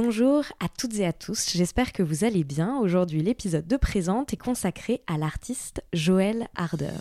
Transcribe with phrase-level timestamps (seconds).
[0.00, 2.78] Bonjour à toutes et à tous, j'espère que vous allez bien.
[2.78, 6.94] Aujourd'hui, l'épisode de Présente est consacré à l'artiste Joël Harder.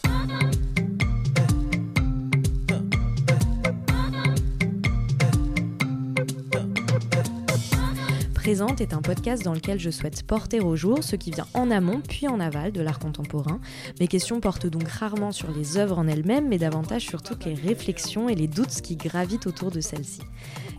[8.47, 11.69] Présente est un podcast dans lequel je souhaite porter au jour ce qui vient en
[11.69, 13.59] amont puis en aval de l'art contemporain.
[13.99, 17.55] Mes questions portent donc rarement sur les œuvres en elles-mêmes, mais davantage sur toutes les
[17.55, 20.21] réflexions et les doutes qui gravitent autour de celles-ci.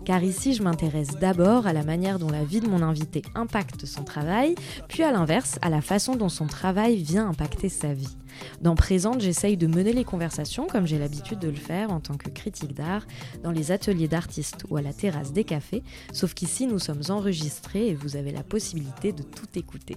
[0.06, 3.84] Car ici, je m'intéresse d'abord à la manière dont la vie de mon invité impacte
[3.84, 4.54] son travail,
[4.88, 8.16] puis à l'inverse, à la façon dont son travail vient impacter sa vie.
[8.60, 12.16] Dans Présente, j'essaye de mener les conversations comme j'ai l'habitude de le faire en tant
[12.16, 13.06] que critique d'art,
[13.42, 17.88] dans les ateliers d'artistes ou à la terrasse des cafés, sauf qu'ici nous sommes enregistrés
[17.88, 19.96] et vous avez la possibilité de tout écouter.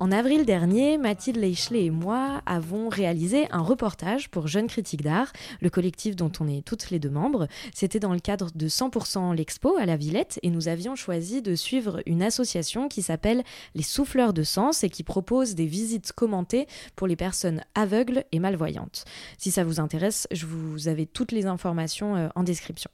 [0.00, 5.32] En avril dernier, Mathilde Leichley et moi avons réalisé un reportage pour Jeunes Critiques d'Art,
[5.60, 7.46] le collectif dont on est toutes les deux membres.
[7.72, 11.54] C'était dans le cadre de 100% l'Expo à la Villette et nous avions choisi de
[11.54, 13.44] suivre une association qui s'appelle
[13.76, 18.40] Les Souffleurs de Sens et qui propose des visites commentées pour les personnes aveugles et
[18.40, 19.04] malvoyantes.
[19.38, 22.90] Si ça vous intéresse, je vous avais toutes les informations euh, en description.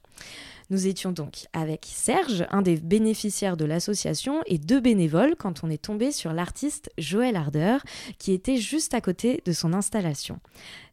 [0.71, 5.69] Nous étions donc avec Serge, un des bénéficiaires de l'association, et deux bénévoles quand on
[5.69, 7.79] est tombé sur l'artiste Joël Harder,
[8.19, 10.39] qui était juste à côté de son installation.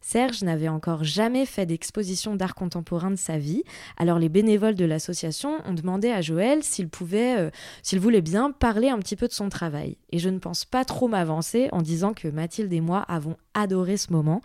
[0.01, 3.63] Serge n'avait encore jamais fait d'exposition d'art contemporain de sa vie,
[3.95, 7.49] alors les bénévoles de l'association ont demandé à Joël s'il pouvait, euh,
[7.81, 9.95] s'il voulait bien parler un petit peu de son travail.
[10.11, 13.97] Et je ne pense pas trop m'avancer en disant que Mathilde et moi avons adoré
[13.97, 14.41] ce moment,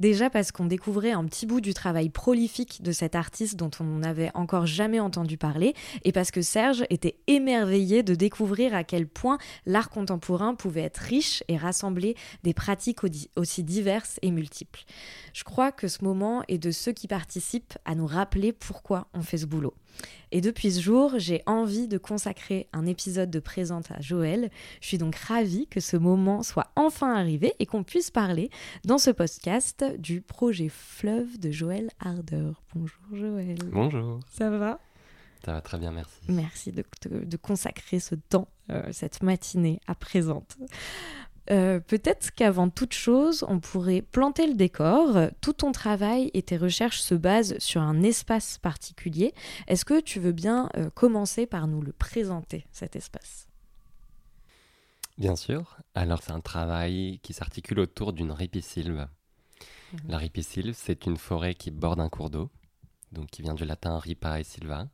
[0.00, 3.84] déjà parce qu'on découvrait un petit bout du travail prolifique de cet artiste dont on
[3.84, 5.74] n'avait encore jamais entendu parler,
[6.04, 10.98] et parce que Serge était émerveillé de découvrir à quel point l'art contemporain pouvait être
[10.98, 13.00] riche et rassembler des pratiques
[13.36, 14.84] aussi diverses et multiples.
[15.32, 19.22] Je crois que ce moment est de ceux qui participent à nous rappeler pourquoi on
[19.22, 19.74] fait ce boulot.
[20.30, 24.50] Et depuis ce jour, j'ai envie de consacrer un épisode de Présente à Joël.
[24.80, 28.50] Je suis donc ravie que ce moment soit enfin arrivé et qu'on puisse parler
[28.84, 32.50] dans ce podcast du projet Fleuve de Joël Harder.
[32.74, 33.58] Bonjour Joël.
[33.72, 34.20] Bonjour.
[34.30, 34.80] Ça va?
[35.44, 36.20] Ça va très bien, merci.
[36.28, 40.58] Merci de, de consacrer ce temps, euh, cette matinée à Présente.
[41.50, 45.28] Euh, peut-être qu'avant toute chose, on pourrait planter le décor.
[45.40, 49.32] Tout ton travail et tes recherches se basent sur un espace particulier.
[49.66, 53.46] Est-ce que tu veux bien euh, commencer par nous le présenter, cet espace?
[55.16, 55.78] Bien sûr.
[55.94, 59.08] Alors c'est un travail qui s'articule autour d'une ripisylve.
[59.92, 60.00] Mhm.
[60.08, 62.50] La ripisylve, c'est une forêt qui borde un cours d'eau,
[63.12, 64.88] donc qui vient du latin ripa et silva.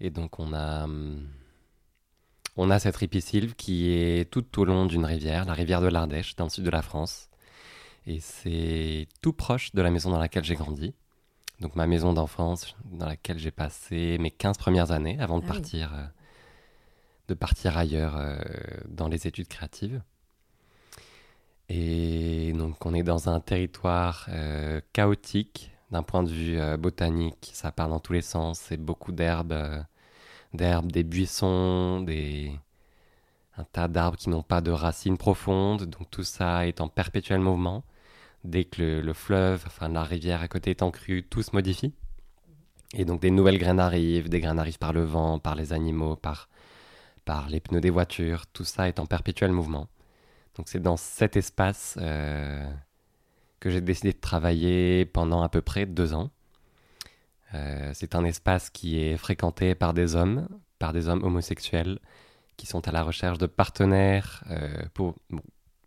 [0.00, 0.84] Et donc on a...
[0.84, 1.28] Hum,
[2.58, 6.34] on a cette ripisylve qui est tout au long d'une rivière, la rivière de l'Ardèche,
[6.34, 7.30] dans le sud de la France.
[8.04, 10.92] Et c'est tout proche de la maison dans laquelle j'ai grandi.
[11.60, 15.52] Donc ma maison d'enfance dans laquelle j'ai passé mes 15 premières années avant de ah
[15.52, 16.04] partir euh,
[17.28, 18.38] de partir ailleurs euh,
[18.88, 20.02] dans les études créatives.
[21.68, 27.72] Et donc on est dans un territoire euh, chaotique d'un point de vue botanique, ça
[27.72, 29.84] part dans tous les sens, c'est beaucoup d'herbes
[30.54, 32.04] d'herbes, des buissons,
[33.58, 37.40] un tas d'arbres qui n'ont pas de racines profondes, donc tout ça est en perpétuel
[37.40, 37.84] mouvement.
[38.44, 41.92] Dès que le, fleuve, enfin la rivière à côté est en crue, tout se modifie.
[42.94, 46.16] Et donc des nouvelles graines arrivent, des graines arrivent par le vent, par les animaux,
[46.16, 46.48] par,
[47.24, 49.88] par les pneus des voitures, tout ça est en perpétuel mouvement.
[50.56, 52.66] Donc c'est dans cet espace euh,
[53.60, 56.30] que j'ai décidé de travailler pendant à peu près deux ans.
[57.54, 60.48] Euh, c'est un espace qui est fréquenté par des hommes,
[60.78, 61.98] par des hommes homosexuels,
[62.56, 65.14] qui sont à la recherche de partenaires euh, pour,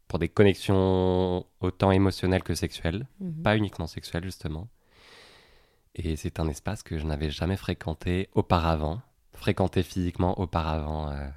[0.08, 3.44] pour des connexions autant émotionnelles que sexuelles, mhm.
[3.44, 4.68] pas uniquement sexuelles justement.
[5.96, 9.02] Et c'est un espace que je n'avais jamais fréquenté auparavant,
[9.34, 11.28] fréquenté physiquement auparavant, euh,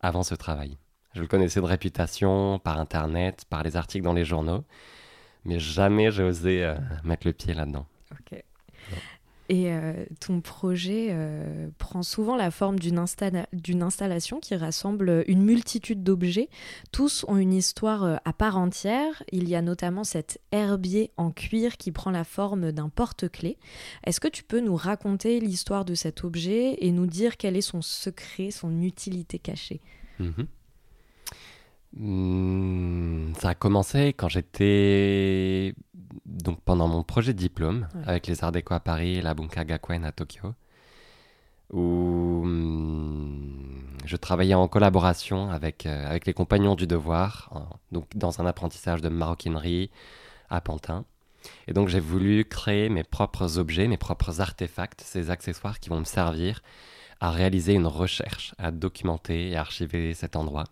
[0.00, 0.76] avant ce travail.
[1.14, 4.64] Je le connaissais de réputation, par internet, par les articles dans les journaux,
[5.44, 6.72] mais jamais j'ai osé
[7.02, 7.86] mettre le pied là-dedans.
[8.12, 8.44] Ok.
[9.50, 13.00] Et euh, ton projet euh, prend souvent la forme d'une
[13.82, 16.48] installation qui rassemble une multitude d'objets.
[16.92, 19.24] Tous ont une histoire euh, à part entière.
[19.32, 23.58] Il y a notamment cet herbier en cuir qui prend la forme d'un porte-clés.
[24.06, 27.60] Est-ce que tu peux nous raconter l'histoire de cet objet et nous dire quel est
[27.60, 29.80] son secret, son utilité cachée?
[30.20, 30.46] Mhm.
[31.96, 35.74] Hmm, Ça a commencé quand j'étais
[36.26, 39.64] donc pendant mon projet de diplôme avec les Arts Déco à Paris et la Bunka
[39.64, 40.54] Gakuen à Tokyo,
[41.72, 48.40] où hum, je travaillais en collaboration avec, euh, avec les compagnons du devoir, donc dans
[48.40, 49.90] un apprentissage de maroquinerie
[50.48, 51.04] à Pantin.
[51.68, 56.00] Et donc j'ai voulu créer mes propres objets, mes propres artefacts, ces accessoires qui vont
[56.00, 56.60] me servir
[57.20, 60.64] à réaliser une recherche, à documenter et archiver cet endroit.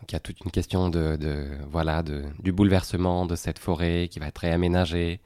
[0.00, 4.08] Donc il y a toute une question de, voilà de, du bouleversement de cette forêt
[4.10, 5.20] qui va être réaménagée.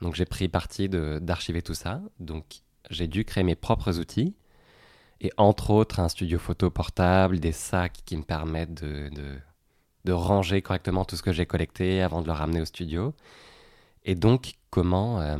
[0.00, 2.00] Donc j'ai pris parti d'archiver tout ça.
[2.20, 4.34] Donc j'ai dû créer mes propres outils
[5.20, 9.10] et entre autres un studio photo portable, des sacs qui me permettent de,
[10.04, 13.14] de ranger correctement tout ce que j'ai collecté avant de le ramener au studio.
[14.04, 15.36] Et donc comment euh,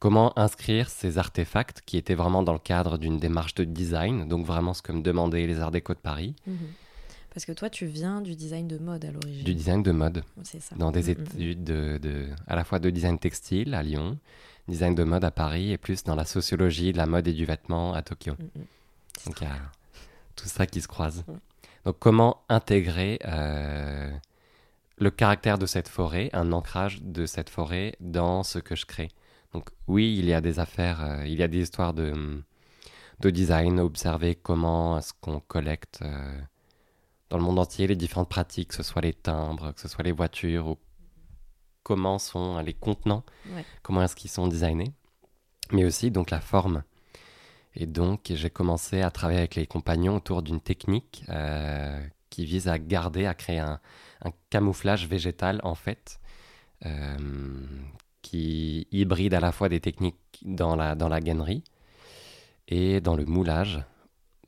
[0.00, 4.44] comment inscrire ces artefacts qui étaient vraiment dans le cadre d'une démarche de design, donc
[4.44, 6.34] vraiment ce que me demandaient les Arts Déco de Paris.
[6.46, 6.56] Mhm.
[7.32, 9.44] Parce que toi, tu viens du design de mode à l'origine.
[9.44, 10.24] Du design de mode.
[10.42, 10.74] C'est ça.
[10.74, 11.42] Dans des mhm, mhm.
[11.42, 14.18] études de, de, à la fois de design textile à Lyon,
[14.66, 17.44] design de mode à Paris et plus dans la sociologie de la mode et du
[17.44, 18.34] vêtement à Tokyo.
[19.26, 19.56] Donc il y a
[20.34, 21.24] tout ça qui se croise.
[21.84, 24.10] Donc comment intégrer euh,
[24.98, 29.10] le caractère de cette forêt, un ancrage de cette forêt dans ce que je crée?
[29.52, 32.42] Donc oui, il y a des affaires, euh, il y a des histoires de,
[33.20, 36.40] de design, observer comment est-ce qu'on collecte euh,
[37.30, 40.04] dans le monde entier les différentes pratiques, que ce soit les timbres, que ce soit
[40.04, 40.78] les voitures, ou
[41.82, 43.24] comment sont les contenants,
[43.82, 44.92] comment est-ce qu'ils sont designés,
[45.72, 46.82] mais aussi donc la forme.
[47.74, 52.68] Et donc j'ai commencé à travailler avec les compagnons autour d'une technique euh, qui vise
[52.68, 53.80] à garder, à créer un,
[54.22, 56.20] un camouflage végétal en fait,
[58.22, 61.64] qui hybride à la fois des techniques dans la, dans la gainerie
[62.68, 63.82] et dans le moulage.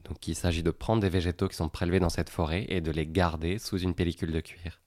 [0.05, 2.91] Donc il s'agit de prendre des végétaux qui sont prélevés dans cette forêt et de
[2.91, 4.81] les garder sous une pellicule de cuir.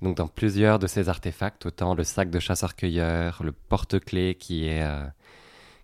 [0.00, 5.04] Donc dans plusieurs de ces artefacts, autant le sac de chasseur-cueilleur, le porte-clés qui euh,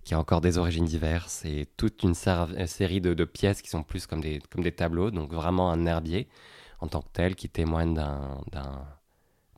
[0.05, 4.07] qui a encore des origines diverses et toute une série de, pièces qui sont plus
[4.07, 6.29] comme des, comme des tableaux, donc vraiment un herbier
[6.81, 7.99] en tant que tel qui témoigne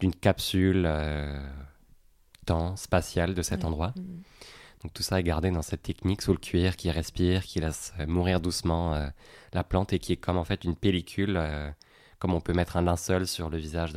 [0.01, 1.45] d'une capsule euh,
[2.47, 3.93] temps spatial de cet endroit.
[3.97, 4.23] Mm.
[4.83, 7.93] Donc tout ça est gardé dans cette technique sous le cuir qui respire, qui laisse
[7.99, 9.09] euh, mourir doucement euh,
[9.53, 11.71] la plante et qui est comme en fait une pellicule, euh,
[12.19, 13.93] comme on peut mettre un linceul sur le visage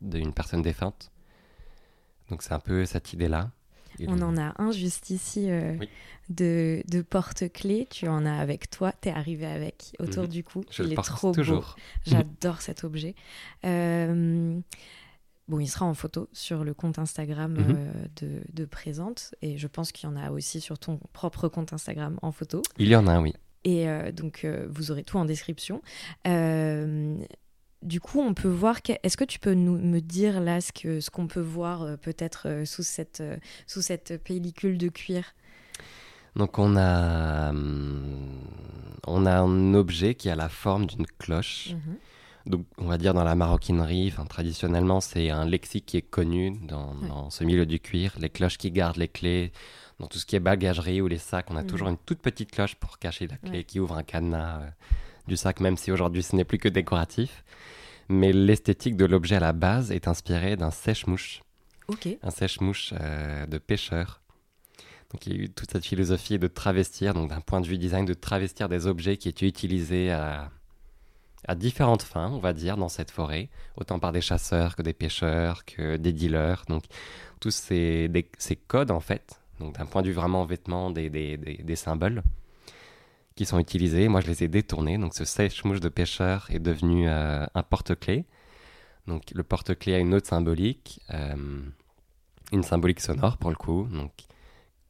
[0.00, 1.10] d'une personne défunte.
[2.30, 3.50] Donc c'est un peu cette idée-là.
[4.06, 5.50] On en a un juste ici
[6.30, 7.86] de, de porte-clés.
[7.90, 8.92] Tu en as avec toi.
[9.02, 10.28] Tu es arrivé avec autour mhm.
[10.30, 10.64] du cou.
[10.70, 11.76] Je Il est trop toujours.
[12.06, 13.14] J'adore cet objet.
[15.50, 17.76] Bon, il sera en photo sur le compte Instagram mhm.
[18.22, 21.72] euh, de, Présente et je pense qu'il y en a aussi sur ton propre compte
[21.72, 22.62] Instagram en photo.
[22.78, 23.34] Il y en a, oui.
[23.64, 25.82] Et euh, donc, euh, vous aurez tout en description.
[26.24, 28.78] du coup, on peut voir.
[29.02, 32.62] Est-ce que tu peux nous, me dire là ce qu'on ce qu'on peut voir peut-être
[32.64, 33.20] sous, cette,
[33.66, 35.34] sous cette pellicule de cuir?
[36.36, 37.52] Donc on a,
[39.04, 41.70] on a un objet qui a la forme d'une cloche.
[41.72, 41.96] Mhm.
[42.46, 47.30] Donc, on va dire dans la maroquinerie, traditionnellement, c'est un lexique qui est connu dans,
[47.30, 48.14] ce milieu du cuir.
[48.18, 49.52] Les cloches qui gardent les clés,
[49.98, 51.66] dans tout ce qui est bagagerie ou les sacs, on a mm.
[51.66, 54.68] toujours une toute petite cloche pour cacher la clé qui ouvre un cadenas euh,
[55.28, 57.44] du sac, même si aujourd'hui ce n'est plus que décoratif.
[58.08, 61.42] Mais l'esthétique de l'objet à la base est inspirée d'un sèche-mouche.
[62.22, 64.20] Un sèche-mouche euh, de pêcheur.
[65.12, 67.78] Donc il y a eu toute cette philosophie de travestir, donc d'un point de vue
[67.78, 70.50] design, de travestir des objets qui étaient utilisés à
[71.48, 74.92] à différentes fins, on va dire, dans cette forêt, autant par des chasseurs que des
[74.92, 76.64] pêcheurs, que des dealers.
[76.68, 76.84] Donc,
[77.40, 78.10] tous ces,
[78.68, 82.22] codes, en fait, donc d'un point de vue vraiment vêtement, des, symboles
[83.36, 84.08] qui sont utilisés.
[84.08, 84.98] Moi, je les ai détournés.
[84.98, 88.26] Donc, ce sèche-mouche de pêcheur est devenu euh, un porte-clés.
[89.06, 91.62] Donc, le porte-clés a une autre symbolique, euh,
[92.52, 93.88] une symbolique sonore pour le coup.
[93.90, 94.12] Donc,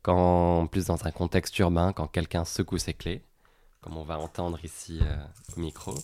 [0.02, 3.23] quand, plus dans un contexte urbain, quand quelqu'un secoue ses clés,
[3.80, 5.16] comme on va entendre ici euh,
[5.57, 5.95] au micro,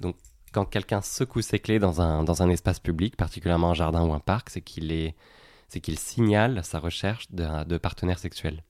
[0.00, 0.16] donc,
[0.52, 4.12] quand quelqu'un secoue ses clés dans un, dans un espace public, particulièrement un jardin ou
[4.12, 5.14] un parc, c'est qu'il est,
[5.82, 8.62] qu'il signale sa recherche de, de partenaire sexuel.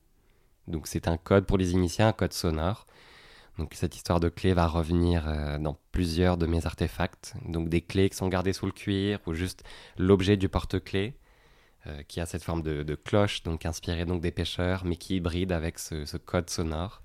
[0.67, 2.87] Donc, c'est un code pour les initiés, un code sonore.
[3.59, 7.35] Donc, cette histoire de clés va revenir euh, dans plusieurs de mes artefacts.
[7.47, 9.63] Donc, des clés qui sont gardées sous le cuir ou juste
[9.97, 11.15] l'objet du porte-clés.
[11.87, 15.53] Euh, qui a cette forme de, cloche, donc inspiré donc des pêcheurs, mais qui hybride
[15.53, 17.01] avec ce code sonore.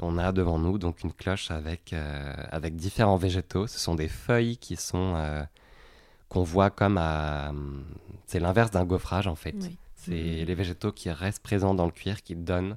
[0.00, 3.66] On a devant nous donc une cloche avec, euh, avec différents végétaux.
[3.66, 5.42] Ce sont des feuilles qui sont euh,
[6.28, 7.52] qu'on voit comme à...
[8.26, 9.54] C'est l'inverse d'un gaufrage en fait.
[9.94, 10.44] C'est mm-hmm.
[10.44, 12.76] les végétaux qui restent présents dans le cuir qui donnent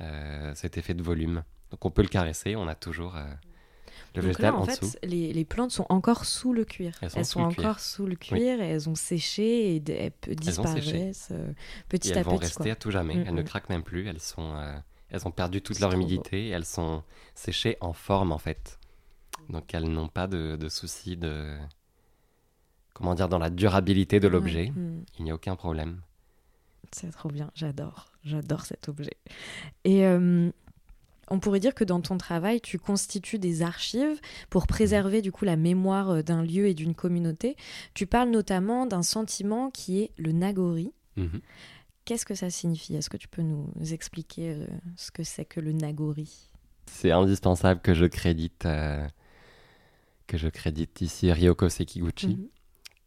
[0.00, 1.44] euh, cet effet de volume.
[1.70, 3.14] Donc on peut le caresser, on a toujours
[4.16, 6.92] le végétal en, fait, Les, plantes sont encore sous le cuir.
[7.02, 11.32] Elles sont, encore sous le cuir et elles ont séché et elles disparaissent
[11.88, 12.18] petit à petit.
[12.18, 13.22] Elles vont rester à tout jamais.
[13.26, 14.08] Elles ne craquent même plus.
[14.08, 14.56] Elles sont
[15.10, 17.02] elles ont perdu toute leur humidité elles sont
[17.34, 18.78] séchées en forme en fait.
[19.48, 21.56] Donc elles n'ont pas de, de souci de
[22.94, 24.70] comment dire dans la durabilité de l'objet.
[24.70, 25.04] Mm.
[25.18, 26.00] Il n'y a aucun problème.
[26.92, 28.06] C'est trop bien, j'adore.
[28.24, 29.16] J'adore cet objet.
[29.84, 30.50] Et euh,
[31.28, 35.44] on pourrait dire que dans ton travail, tu constitues des archives pour préserver du coup
[35.44, 37.56] la mémoire euh, d'un lieu et d'une communauté.
[37.94, 40.92] Tu parles notamment d'un sentiment qui est le nagori.
[41.16, 41.40] Mhm.
[42.08, 42.96] Qu'est-ce que ça signifie?
[42.96, 46.48] Est-ce que tu peux nous expliquer euh, ce que c'est que le nagori?
[46.86, 49.06] C'est indispensable que je crédite, euh,
[50.26, 52.48] que je crédite ici Ryoko Sekiguchi, Mhm.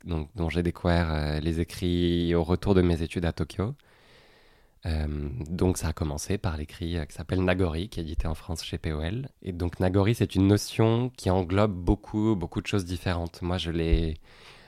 [0.05, 3.74] donc, dont j'ai découvert euh, les écrits au retour de mes études à Tokyo.
[5.50, 8.77] Donc ça a commencé par l'écrit qui s'appelle Nagori, qui est édité en France chez
[8.77, 9.29] POL.
[9.41, 13.41] Et donc Nagori, c'est une notion qui englobe beaucoup, beaucoup de choses différentes.
[13.41, 14.17] Moi, je l'ai,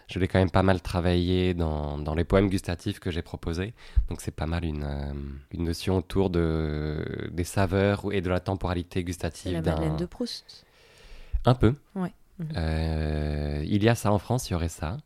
[0.08, 3.74] je l'ai quand même pas mal travaillé dans, dans les poèmes gustatifs que j'ai proposés.
[4.10, 5.14] Donc c'est pas mal une, euh,
[5.52, 9.62] une notion autour de, des saveurs et de la temporalité gustative la.
[9.62, 10.66] Madeleine de Proust.
[11.46, 11.76] Un peu.
[11.96, 12.14] Ouais.
[12.56, 14.98] Euh, il y a ça en France, il y aurait ça.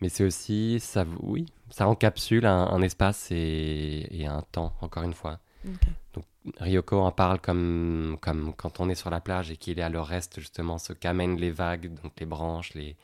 [0.00, 5.04] Mais c'est aussi, ça, oui, ça encapsule un, un espace et, et un temps, encore
[5.04, 5.38] une fois.
[5.66, 6.22] Ok.
[6.58, 9.88] Ryoko en parle comme, comme quand on est sur la plage et qu'il est à
[9.88, 12.96] le reste, justement, ce qu'amènent les vagues, donc les branches, les,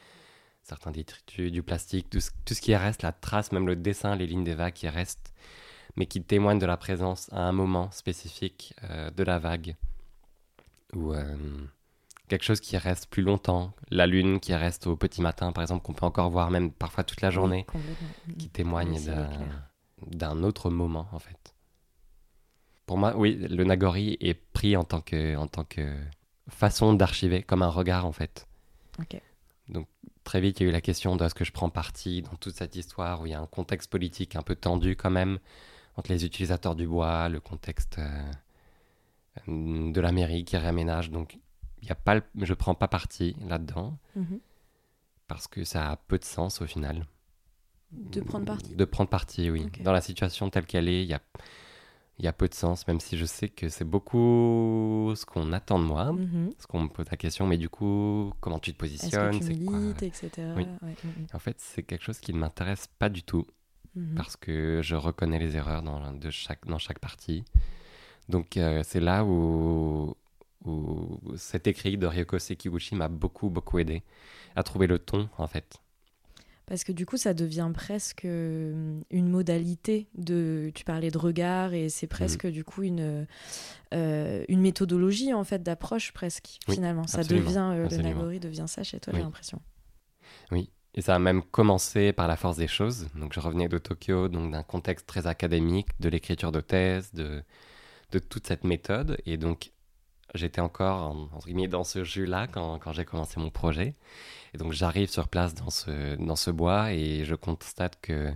[0.62, 4.16] certains détritus, du plastique, tout ce, tout ce qui reste, la trace, même le dessin,
[4.16, 5.32] les lignes des vagues qui restent,
[5.96, 9.76] mais qui témoignent de la présence à un moment spécifique euh, de la vague.
[10.94, 11.36] Ou euh,
[12.28, 15.82] quelque chose qui reste plus longtemps, la lune qui reste au petit matin, par exemple,
[15.84, 17.80] qu'on peut encore voir même parfois toute la journée, Oui.
[18.28, 18.36] Mhm.
[18.36, 18.98] qui témoigne
[20.06, 21.54] d'un- autre moment, en fait.
[22.86, 25.94] Pour moi, oui, le Nagori est pris en tant que, en tant que
[26.48, 28.46] façon d'archiver, comme un regard, en fait.
[28.98, 29.20] Ok.
[30.24, 32.34] Très vite, il y a eu la question de est-ce que je prends parti dans
[32.36, 35.38] toute cette histoire où il y a un contexte politique un peu tendu quand même
[35.96, 38.22] entre les utilisateurs du bois, le contexte euh,
[39.46, 41.10] de la mairie qui réaménage.
[41.10, 41.38] Donc,
[41.82, 44.38] il y a pas, le- je prends pas parti là-dedans Mhm.
[45.26, 47.06] parce que ça a peu de sens au final.
[47.90, 49.66] De prendre parti De prendre parti, oui.
[49.80, 51.20] Dans la situation telle qu'elle est, il y a,
[52.18, 55.52] il y a peu de sens, même si je sais que c'est beaucoup ce qu'on
[55.52, 56.50] attend de moi, Mhm.
[56.58, 59.44] ce qu'on me pose la question, mais du coup, comment tu te Est-ce positionnes que
[59.44, 60.30] tu c'est quoi milites, etc.
[60.56, 60.66] Oui.
[60.82, 60.94] Ouais.
[61.32, 63.46] En fait, c'est quelque chose qui ne m'intéresse pas du tout
[63.94, 64.14] Mhm.
[64.14, 67.44] parce que je reconnais les erreurs dans, de chaque, dans chaque partie.
[68.28, 70.14] Donc, euh, c'est là où,
[70.64, 74.02] où cet écrit de Ryoko Sekiguchi m'a beaucoup, beaucoup aidé
[74.54, 75.81] à trouver le ton, en fait.
[76.66, 80.70] Parce que du coup, ça devient presque euh, une modalité de.
[80.74, 81.88] Tu parlais de regard et Mhm.
[81.90, 83.26] c'est presque du coup une
[83.92, 86.58] euh, une méthodologie en fait d'approche presque.
[86.68, 87.96] Oui, finalement, ça devient euh, le.
[87.98, 89.24] Nagori devient ça chez toi, j'ai Oui.
[89.24, 89.60] l'impression.
[90.94, 93.08] Et ça a même commencé par la force des choses.
[93.14, 97.42] Donc, je revenais de Tokyo, donc d'un contexte très académique, de l'écriture de thèse, de,
[98.10, 99.16] de toute cette méthode.
[99.24, 99.71] Et donc,
[100.34, 103.94] j'étais encore, en- entre guillemets, dans ce jus-là quand, quand j'ai commencé mon projet.
[104.54, 108.32] Et donc, j'arrive sur place dans ce, dans ce bois et je constate que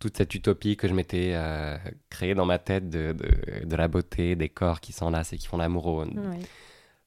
[0.00, 1.76] toute cette utopie que je m'étais euh,
[2.10, 5.46] créée dans ma tête de, de, de la beauté, des corps qui s'enlacent et qui
[5.46, 6.04] font l'amour,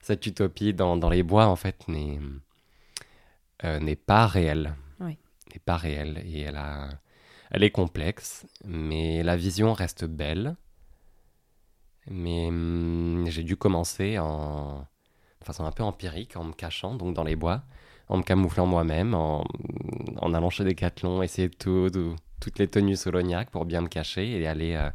[0.01, 2.19] cette utopie dans, dans les bois, en fait, n'est
[3.63, 4.73] euh, n'est pas réelle.
[4.99, 5.17] Oui.
[5.53, 6.21] N'est pas réelle.
[6.25, 6.89] Et elle, a,
[7.51, 10.55] elle est complexe, mais la vision reste belle.
[12.09, 14.85] Mais hum, j'ai dû commencer en
[15.41, 17.63] de façon un peu empirique, en me cachant, donc dans les bois,
[18.09, 19.45] en me camouflant moi-même, en,
[20.21, 24.39] en allant chez Decathlon, essayer tout, tout- toutes les tenues soloniaques pour bien me cacher
[24.39, 24.89] et aller euh,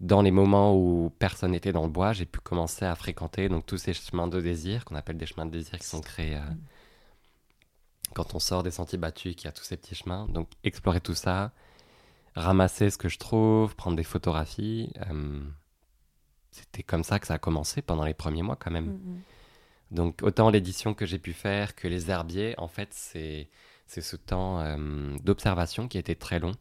[0.00, 3.66] dans les moments où personne n'était dans le bois, j'ai pu commencer à fréquenter donc
[3.66, 6.40] tous ces chemins de désir qu'on appelle des chemins de désir qui sont créés euh,
[8.14, 10.26] quand on sort des sentiers battus, qu'il y a tous ces petits chemins.
[10.28, 11.52] Donc explorer tout ça,
[12.36, 14.92] ramasser ce que je trouve, prendre des photographies.
[15.10, 15.40] euh,
[16.50, 18.86] C'était comme ça que ça a commencé pendant les premiers mois quand même.
[18.86, 19.20] Mhm.
[19.90, 23.48] Donc autant l'édition que j'ai pu faire que les herbiers, en fait, c'est
[23.86, 26.52] c'est ce temps euh, d'observation qui était très long,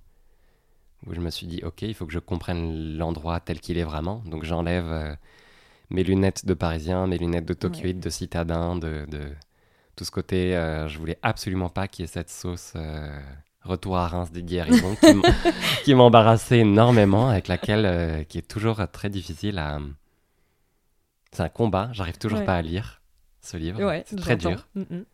[1.06, 3.84] où je me suis dit, ok, il faut que je comprenne l'endroit tel qu'il est
[3.84, 4.24] vraiment.
[4.26, 5.14] Donc j'enlève euh,
[5.90, 9.34] mes lunettes de Parisien, mes lunettes de Tokyoïde, de citadin, de, de
[9.96, 10.56] tout ce côté.
[10.56, 13.20] euh, je voulais absolument pas qu'il y ait cette sauce euh,
[13.68, 14.96] retour à Reims des guérisons
[15.84, 19.80] qui m'embarrassait énormément, avec laquelle euh, qui est toujours très difficile à.
[21.32, 21.90] C'est un combat.
[21.94, 22.46] J'arrive toujours Ouais.
[22.46, 23.02] pas à lire
[23.42, 23.84] ce livre.
[23.84, 24.68] Ouais, c'est très dur.
[24.76, 25.06] Mhm.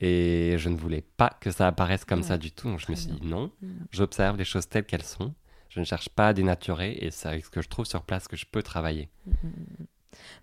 [0.00, 2.26] Et je ne voulais pas que ça apparaisse comme Ouais.
[2.26, 2.68] ça du tout.
[2.68, 3.86] Donc je me suis dit non, Mhm.
[3.90, 5.34] j'observe les choses telles qu'elles sont.
[5.70, 8.28] Je ne cherche pas à dénaturer et c'est avec ce que je trouve sur place
[8.28, 9.08] que je peux travailler.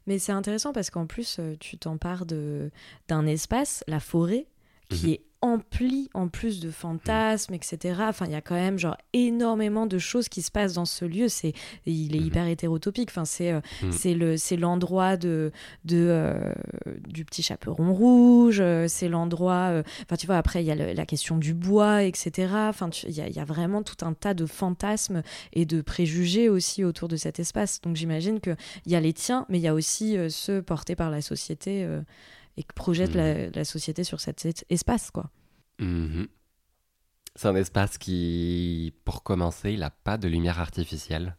[0.06, 2.70] Mais c'est intéressant parce qu'en plus, euh, tu t'empares de-
[3.08, 4.46] d'un espace, la forêt,
[4.90, 5.14] qui Mhm.
[5.14, 7.96] est empli en plus de fantasmes, etc.
[8.08, 11.04] Enfin, il y a quand même genre énormément de choses qui se passent dans ce
[11.04, 11.28] lieu.
[11.28, 11.52] C'est,
[11.86, 12.26] il est Mhm.
[12.28, 13.10] hyper hétérotopique.
[13.10, 13.92] Enfin, c'est, euh, Mhm.
[13.92, 15.52] c'est le, c'est l'endroit de,
[15.84, 16.54] de euh,
[17.10, 18.60] du petit chaperon rouge.
[18.62, 19.70] euh, c'est l'endroit.
[19.72, 20.38] euh, Enfin, tu vois.
[20.38, 22.48] Après, il y a le- la question du bois, etc.
[22.70, 26.86] Enfin, il y, y a vraiment tout un tas de fantasmes et de préjugés aussi
[26.86, 27.82] autour de cet espace.
[27.82, 30.96] Donc, j'imagine que il y a les tiens, mais il y a aussi ceux portés
[30.96, 31.86] par la société.
[32.58, 33.18] Et que projette Mhm.
[33.18, 35.30] la, la société sur cet es- espace, quoi.
[35.80, 36.28] Mhm.
[37.36, 41.36] C'est un espace qui, pour commencer, il n'a pas de lumière artificielle.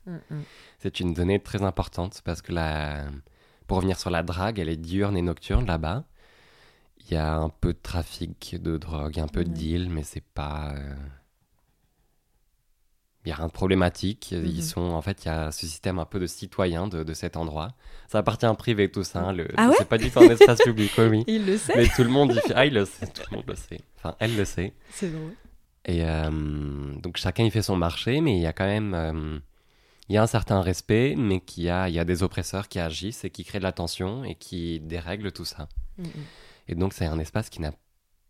[0.81, 3.05] C'est une donnée très importante parce que la...
[3.69, 6.05] pour revenir sur la drague, elle est diurne et nocturne là-bas.
[6.99, 10.25] Il y a un peu de trafic de drogue, un peu de deal, mais c'est
[10.25, 10.75] pas.
[10.75, 10.95] euh,
[13.25, 14.33] Il n'y a rien de problématique.
[14.37, 14.45] Mhm.
[14.47, 17.15] Ils sont, en fait, il y a ce système un peu de citoyen de, de
[17.15, 17.73] cet endroit.
[18.09, 19.21] Ça appartient à un privé, tout ça.
[19.21, 19.49] hein, le...
[19.57, 21.25] Ah ouais c'est pas du tout un espace public, oui.
[21.29, 22.53] Il le sait Mais tout le monde fait.
[22.55, 23.81] Ah, il le sait, tout le monde le sait.
[23.97, 24.75] Enfin, elle le sait.
[24.91, 25.33] C'est drôle.
[25.87, 26.31] Et euh,
[27.03, 29.39] donc chacun y fait son marché, mais il y a quand même euh,
[30.09, 32.69] il y a un certain respect, mais qu'il y a, il y a des oppresseurs
[32.69, 35.69] qui agissent et qui créent de la tension et qui dérèglent tout ça.
[36.69, 37.73] Et donc c'est un espace qui n'a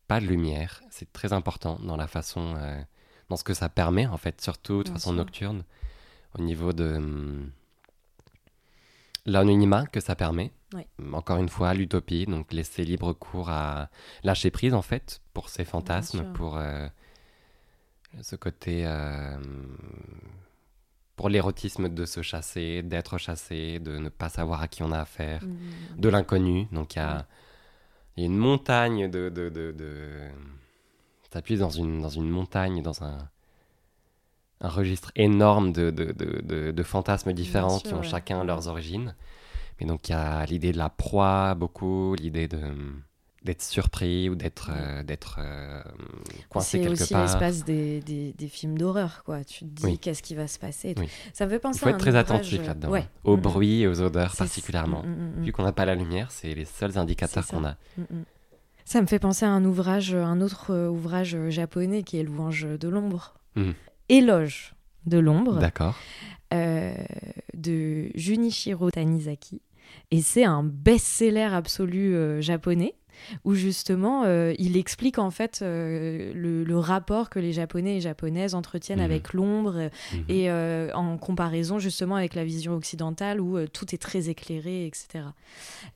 [0.08, 0.82] pas de lumière.
[0.90, 2.80] C'est très important dans la façon, euh,
[3.28, 5.16] dans ce que ça permet en fait, surtout de Bien façon sûr.
[5.16, 5.64] nocturne,
[6.38, 7.50] au niveau de hum,
[9.26, 10.52] l'anonymat que ça permet.
[11.12, 13.88] Encore une fois, l'utopie, donc laisser libre cours à
[14.24, 16.88] lâcher prise en fait pour ses fantasmes, pour euh,
[18.22, 19.38] ce côté, euh,
[21.14, 24.98] pour l'érotisme de se chasser, d'être chassé, de ne pas savoir à qui on a
[24.98, 25.42] affaire
[25.96, 26.66] de l'inconnu.
[26.72, 27.24] Donc il y a,
[28.16, 29.28] il y a une montagne de...
[29.28, 30.28] de, de, de...
[31.34, 33.18] T'appuies dans une, dans une montagne, dans un,
[34.60, 38.06] un registre énorme de, de, de, de- fantasmes différents sûr, qui ont ouais.
[38.08, 39.16] chacun leurs origines.
[39.80, 42.60] Mais donc il y a l'idée de la proie beaucoup, l'idée de
[43.42, 45.82] d'être surpris ou d'être euh, d'être euh,
[46.48, 47.24] coincé C'est quelque aussi part.
[47.24, 49.44] l'espace des, des, des films d'horreur, quoi.
[49.44, 49.98] Tu te dis Oui.
[49.98, 50.94] qu'est-ce qui va se passer.
[50.96, 51.08] Oui.
[51.34, 53.00] Ça me fait Il penser faut à être un très attentif euh, là-dedans, ouais.
[53.00, 53.42] hein, aux Mm, mm.
[53.42, 55.02] bruits et aux odeurs C'est- particulièrement.
[55.02, 55.44] mm, mm, mm.
[55.44, 57.72] Vu qu'on n'a pas la lumière, c'est les seuls indicateurs C'est qu'on a.
[57.98, 58.24] Mm, mm.
[58.84, 62.22] Ça me fait penser à un ouvrage, un autre euh, ouvrage euh, japonais qui est
[62.22, 63.34] Louange de l'ombre.
[63.56, 63.74] Mhm.
[64.08, 64.74] Éloge
[65.06, 65.96] de l'ombre D'accord.
[66.52, 66.94] euh,
[67.54, 69.62] de Junichiro Tanizaki.
[70.10, 72.94] Et c'est un best-seller absolu euh, japonais
[73.44, 78.00] où justement euh, il explique en fait euh, le, le rapport que les Japonais et
[78.00, 79.05] Japonaises entretiennent Mhm.
[79.05, 80.24] avec l'ombre Mhm.
[80.29, 85.24] et euh, en comparaison justement avec la vision occidentale où tout est très éclairé, etc.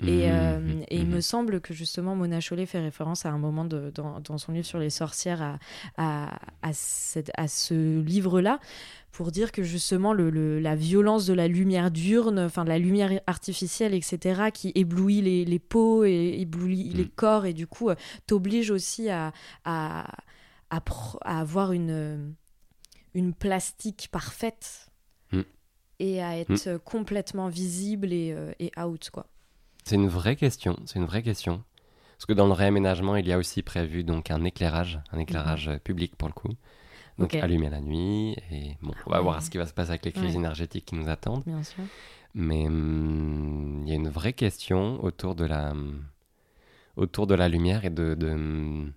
[0.06, 0.82] Et, Mhm.
[0.88, 4.20] et il me semble que justement Mona Chollet fait référence à un moment de- dans,
[4.20, 5.58] dans son livre sur les sorcières à,
[5.96, 8.60] à, à cette- à ce livre-là
[9.12, 12.78] pour dire que justement le, le- la violence de la lumière diurne, enfin de la
[12.78, 17.10] lumière artificielle, etc., qui éblouit les, les peaux et éblouit les Mm.
[17.16, 17.94] corps et du coup euh,
[18.26, 19.32] t'oblige aussi à,
[19.64, 20.06] à,
[20.70, 20.80] à,
[21.24, 22.28] avoir une, euh,
[23.14, 24.86] une plastique parfaite
[25.32, 25.40] Mm.
[26.00, 29.26] et à être euh, complètement visible et, euh, et out, quoi.
[29.84, 31.64] C'est une vraie question, c'est une vraie question.
[32.18, 35.70] Parce que dans le réaménagement, il y a aussi prévu donc un éclairage, un éclairage
[35.84, 36.50] public pour le coup.
[37.18, 37.42] Donc Ok.
[37.42, 39.22] allumé la nuit et bon, on va ouais.
[39.22, 40.36] voir ce qui va se passer avec les crises Ouais.
[40.36, 41.42] énergétiques qui nous attendent.
[41.44, 41.84] Bien sûr.
[42.34, 46.04] Mais hum, il y a une vraie question autour de la hum,
[46.96, 48.92] autour de la lumière et de, de, hum,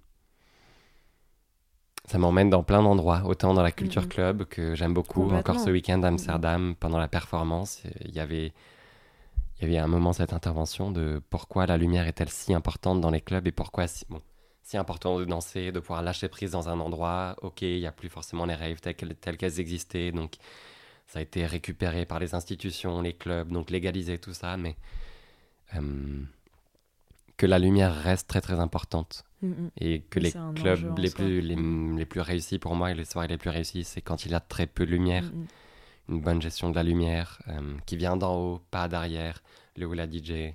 [2.05, 5.29] ça m'emmène dans plein d'endroits, autant dans la culture club que j'aime beaucoup.
[5.31, 8.53] Encore ce week-end à Amsterdam, pendant la performance, il y avait
[9.59, 13.11] il y avait un moment cette intervention de pourquoi la lumière est-elle si importante dans
[13.11, 14.19] les clubs et pourquoi si, bon,
[14.63, 17.35] si important de danser, de pouvoir lâcher prise dans un endroit.
[17.41, 20.35] Ok, il n'y a plus forcément les raves telles qu'elles, existaient, donc
[21.07, 24.75] ça a été récupéré par les institutions, les clubs, donc légalisé tout ça, mais
[25.75, 26.23] euh,
[27.37, 29.23] que la lumière reste très très importante.
[29.41, 29.71] Mm, mm.
[29.79, 33.05] et que les c'est clubs les plus, les, les plus réussis pour moi et les
[33.05, 35.23] soirées les plus réussies, c'est quand il y a très peu de lumière.
[35.23, 35.47] Mm, mm.
[36.09, 39.41] une bonne gestion de la lumière euh, qui vient d'en haut, pas derrière,
[39.77, 40.53] le ou la DJ,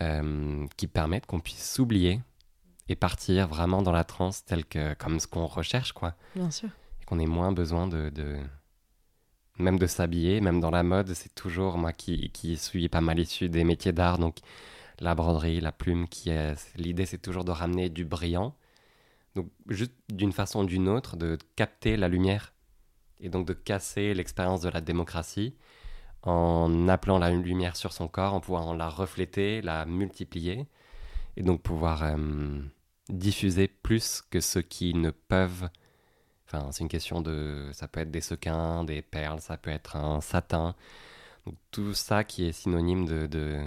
[0.00, 2.20] euh, qui permettent qu'on puisse s'oublier
[2.90, 6.68] et partir vraiment dans la transe telle que comme ce qu'on recherche quoi, Bien sûr.
[7.00, 8.40] et qu'on ait moins besoin de, de-
[9.58, 13.18] même de s'habiller, même dans la mode, c'est toujours moi qui qui suis pas mal
[13.18, 14.38] issu des métiers d'art donc
[14.98, 18.54] la broderie, la plume qui est l'idée c'est toujours de ramener du brillant.
[19.36, 22.52] Donc juste d'une façon ou d'une autre de capter la lumière
[23.20, 25.54] et donc de casser l'expérience de la démocratie
[26.22, 30.66] en appelant la lumière sur son corps, en pouvant la refléter, la multiplier,
[31.36, 32.60] et donc pouvoir euh,
[33.10, 35.68] diffuser plus que ceux qui ne peuvent.
[36.46, 37.68] Enfin, c'est une question de.
[37.72, 40.74] Ça peut être des sequins, des perles, ça peut être un satin.
[41.46, 43.64] Donc tout ça qui est synonyme de, de,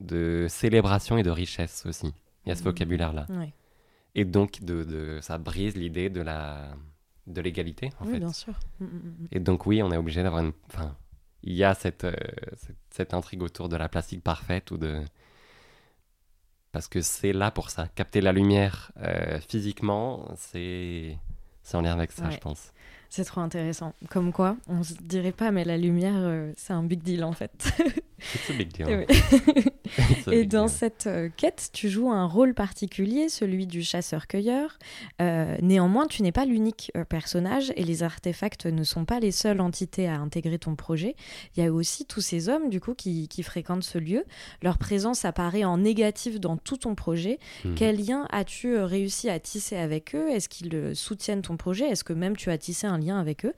[0.00, 2.12] de célébration et de richesse aussi.
[2.44, 2.64] Il y a ce Mhm.
[2.66, 3.26] vocabulaire-là.
[4.14, 6.74] Et donc, de, de- ça brise l'idée de la
[7.28, 8.18] de l'égalité, en oui, fait.
[8.18, 8.54] bien sûr.
[8.80, 9.26] Mm, mm, mm.
[9.30, 10.52] Et donc, oui, on est obligé d'avoir une.
[10.66, 10.96] Enfin,
[11.44, 12.12] il y a cette, euh,
[12.56, 15.00] cette, cette intrigue autour de la plastique parfaite ou de.
[16.72, 17.86] Parce que c'est là pour ça.
[17.94, 21.16] Capter la lumière euh, physiquement, c'est.
[21.62, 22.32] C'est en lien avec ça, Ouais.
[22.32, 22.72] je pense.
[23.08, 23.92] C'est trop intéressant.
[24.10, 27.32] Comme quoi, on se dirait pas, mais la lumière, euh, c'est un big deal en
[27.32, 27.70] fait.
[28.22, 29.06] C'est a big deal.
[29.98, 30.74] It's a Et big dans deal.
[30.74, 34.78] cette euh, quête, tu joues un rôle particulier, celui du chasseur-cueilleur.
[35.20, 39.32] Euh, néanmoins, tu n'es pas l'unique euh, personnage et les artefacts ne sont pas les
[39.32, 41.16] seules entités à intégrer ton projet.
[41.56, 44.24] Il y a aussi tous ces hommes, du coup, qui, qui fréquentent ce lieu.
[44.62, 47.38] Leur présence apparaît en négatif dans tout ton projet.
[47.64, 47.74] Mhm.
[47.74, 50.28] Quel lien as-tu réussi à tisser avec eux?
[50.30, 51.86] Est-ce qu'ils soutiennent ton projet?
[51.88, 53.54] Est-ce que même tu as tissé un lien avec eux?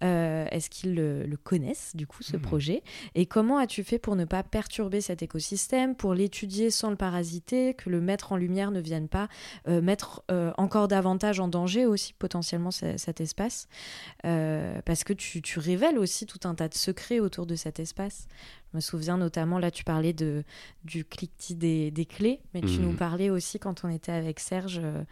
[0.00, 2.42] Est-ce qu'ils le, le connaissent, du coup, ce Mhm.
[2.42, 2.82] projet?
[3.14, 7.74] Et comment as-tu fait pour ne pas perturber cet écosystème, pour l'étudier sans le parasiter,
[7.74, 9.26] que le mettre en lumière ne vienne pas
[9.66, 13.66] euh, mettre euh, encore davantage en danger aussi potentiellement ce- cet espace
[14.24, 18.26] Euh, Parce que tu révèles aussi tout un tas de secrets autour de cet espace.
[18.72, 20.42] Je me souviens notamment, là tu parlais de,
[20.84, 22.82] du cliquetis des, des clés, mais tu Mhm.
[22.82, 25.02] nous parlais aussi quand on était avec Serge euh,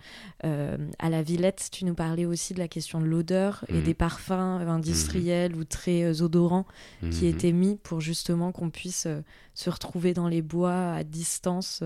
[0.44, 3.82] euh, à la Villette, tu nous parlais aussi de la question de l'odeur et Mhm.
[3.84, 6.66] des parfums euh, industriels ou très odorants
[7.00, 7.30] qui Mhm.
[7.30, 9.06] étaient mis pour justement qu'on puisse
[9.54, 11.82] se retrouver dans les bois à distance.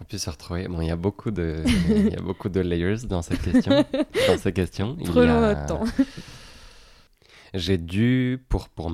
[0.00, 0.66] On peut se retrouver.
[0.66, 3.84] Bon, il y a beaucoup de, il y a beaucoup de layers dans cette question.
[4.26, 4.96] dans ces questions.
[4.98, 5.84] Il y Prenons a- notre temps.
[7.52, 8.90] J'ai dû, pour, pour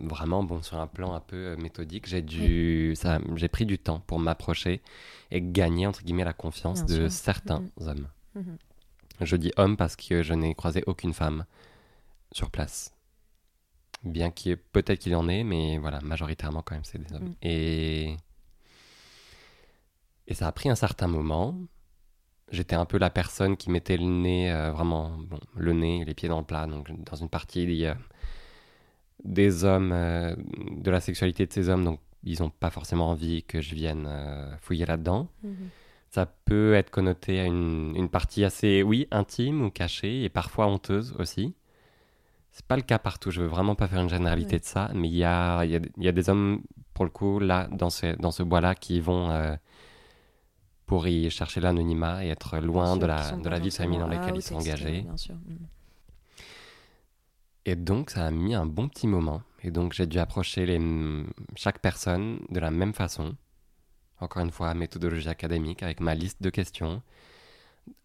[0.00, 3.78] vraiment, bon, sur un plan un peu euh, méthodique, j'ai dû, ça, j'ai pris du
[3.78, 4.82] temps pour m'approcher
[5.30, 7.12] et gagner, entre guillemets, la confiance Bien de sûr.
[7.12, 7.88] certains Mhm.
[7.88, 8.08] hommes.
[8.34, 8.58] Mhm.
[9.20, 11.44] Je dis hommes parce que je n'ai croisé aucune femme
[12.32, 12.92] sur place.
[14.02, 17.28] Bien qu'il peut-être qu'il en ait, mais voilà, majoritairement quand même, c'est des hommes.
[17.28, 17.34] Mm.
[17.42, 18.16] Et...
[20.26, 21.56] et ça a pris un certain moment.
[22.50, 26.14] J'étais un peu la personne qui mettait le nez, euh, vraiment, bon, le nez les
[26.14, 26.66] pieds dans le plat.
[26.66, 27.66] Donc, dans une partie,
[29.22, 30.34] des hommes, euh,
[30.76, 34.06] de la sexualité de ces hommes, donc ils n'ont pas forcément envie que je vienne
[34.08, 35.28] euh, fouiller là-dedans.
[35.42, 35.68] Mhm.
[36.10, 40.66] Ça peut être connoté à une, une partie assez, oui, intime ou cachée et parfois
[40.68, 41.54] honteuse aussi.
[42.52, 44.60] C'est pas le cas partout, je veux vraiment pas faire une généralité Ouais.
[44.60, 47.10] de ça, mais il y a, y, a, il y a des hommes, pour le
[47.10, 49.56] coup, là, dans ce, dans ce bois-là, qui vont euh,
[50.86, 54.06] pour y chercher l'anonymat et être loin de la, de la vie de famille dans
[54.06, 55.00] laquelle ils sont engagés.
[55.02, 55.34] Bien sûr.
[55.34, 55.58] Mhm.
[57.66, 59.42] Et donc, ça a mis un bon petit moment.
[59.62, 61.24] Et donc, j'ai dû approcher les,
[61.56, 63.34] chaque personne de la même façon.
[64.20, 67.02] Encore une fois, méthodologie académique, avec ma liste de questions,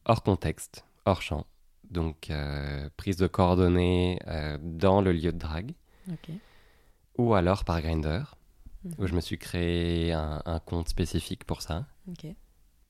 [0.05, 1.45] hors contexte, hors champ.
[1.89, 5.73] Donc, euh, prise de coordonnées euh, dans le lieu de drague,
[7.17, 8.35] ou alors par Grindr,
[8.85, 8.93] Mhm.
[8.97, 11.85] où je me suis créé un, un compte spécifique pour ça,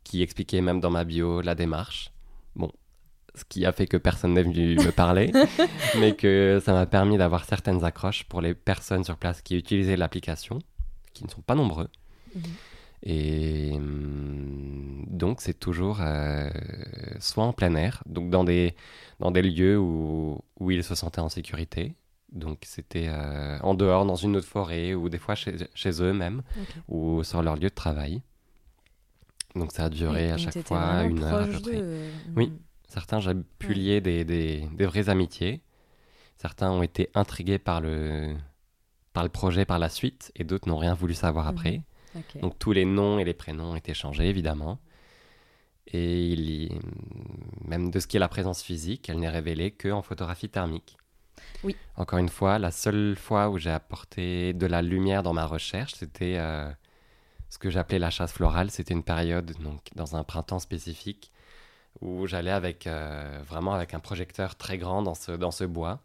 [0.04, 2.12] qui expliquait même dans ma bio la démarche.
[3.36, 5.32] Ce qui a fait que personne n'est venu me parler,
[6.00, 9.98] mais que ça m'a permis d'avoir certaines accroches pour les personnes sur place qui utilisaient
[9.98, 10.60] l'application,
[11.14, 11.88] qui ne sont pas nombreux.
[12.36, 12.42] Mhm.
[13.04, 16.50] Et hum, donc, c'est toujours euh,
[17.20, 18.76] soit en plein air, donc dans des,
[19.20, 21.96] dans des lieux où, où ils se sentaient en sécurité.
[22.32, 26.14] Donc, c'était euh, en dehors, dans une autre forêt, ou des fois chez, chez eux
[26.14, 26.68] même, Ok.
[26.90, 28.22] ou sur leur lieu de travail.
[29.56, 31.72] Donc, ça a duré Et- à chaque fois une heure à peu près.
[31.82, 32.52] euh, Oui.
[32.90, 35.62] Certains, j'ai pu lier des, des, des vraies amitiés.
[36.38, 38.36] Certains ont été intrigués par le,
[39.14, 41.52] par le projet par la suite, et d'autres n'ont rien voulu savoir Mhm.
[41.52, 41.82] après.
[42.42, 44.80] Donc tous les noms et les prénoms ont été changés, évidemment.
[45.92, 46.80] Et il y-
[47.66, 50.98] même de ce qui est la présence physique, elle n'est révélée qu'en photographie thermique.
[51.64, 51.76] Oui.
[51.96, 55.94] Encore une fois, la seule fois où j'ai apporté de la lumière dans ma recherche,
[55.96, 56.70] c'était euh,
[57.50, 58.70] ce que j'appelais la chasse florale.
[58.72, 61.32] C'était une période, donc dans un printemps spécifique,
[62.02, 66.00] où j'allais avec euh, vraiment avec un projecteur très grand dans ce, dans ce bois,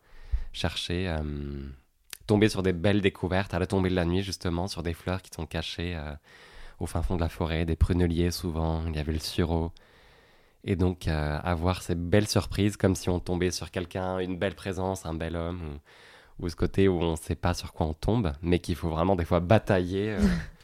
[0.52, 1.66] chercher, euh,
[2.26, 5.22] tomber sur des belles découvertes à la tombée de la nuit, justement, sur des fleurs
[5.22, 6.12] qui sont cachées euh,
[6.80, 9.72] au fin fond de la forêt, des pruneliers souvent, il y avait le sureau.
[10.66, 15.04] Et donc, avoir ces belles surprises, comme si on tombait sur quelqu'un, une belle présence,
[15.04, 15.61] un bel homme,
[16.38, 18.74] ou, ou ce côté où on ne sait pas sur quoi on tombe, mais qu'il
[18.74, 20.16] faut vraiment des fois batailler.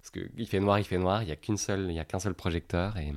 [0.00, 2.06] parce qu'il fait noir, il fait noir, il n'y a qu'une seule, il y a
[2.06, 2.96] qu'un seul projecteur.
[2.96, 3.12] Et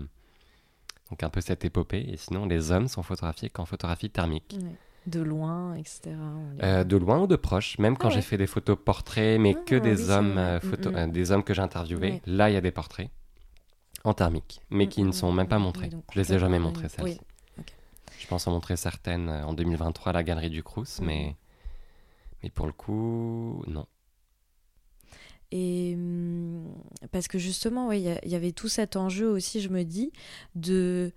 [1.14, 2.06] donc, un peu cette épopée.
[2.10, 4.58] Et sinon, les hommes sont photographiés qu'en photographie thermique.
[4.60, 4.70] Ouais.
[5.06, 6.16] De loin, etc.
[6.64, 9.54] Euh, de loin ou de proche, même quand Ah j'ai fait des photos portraits, mais
[9.56, 10.96] Ah, que des oui, hommes, euh, Mm, photo- mm.
[10.96, 12.22] euh, des hommes que j'ai interviewés, Ouais.
[12.26, 13.10] là il y a des portraits
[14.06, 15.88] en thermique, mais Mm, qui ne sont même pas montrés.
[15.88, 16.90] Oui, donc Je les ai jamais oui.
[16.90, 17.20] celles-ci.
[18.18, 21.36] Je pense en montrer certaines en 2023 à la galerie du Crous, mais
[22.42, 23.86] mais pour le coup non.
[25.56, 26.66] Et hum,
[27.12, 30.12] parce que justement, il ouais, y, y, avait tout cet enjeu aussi, je me dis,
[30.56, 31.12] de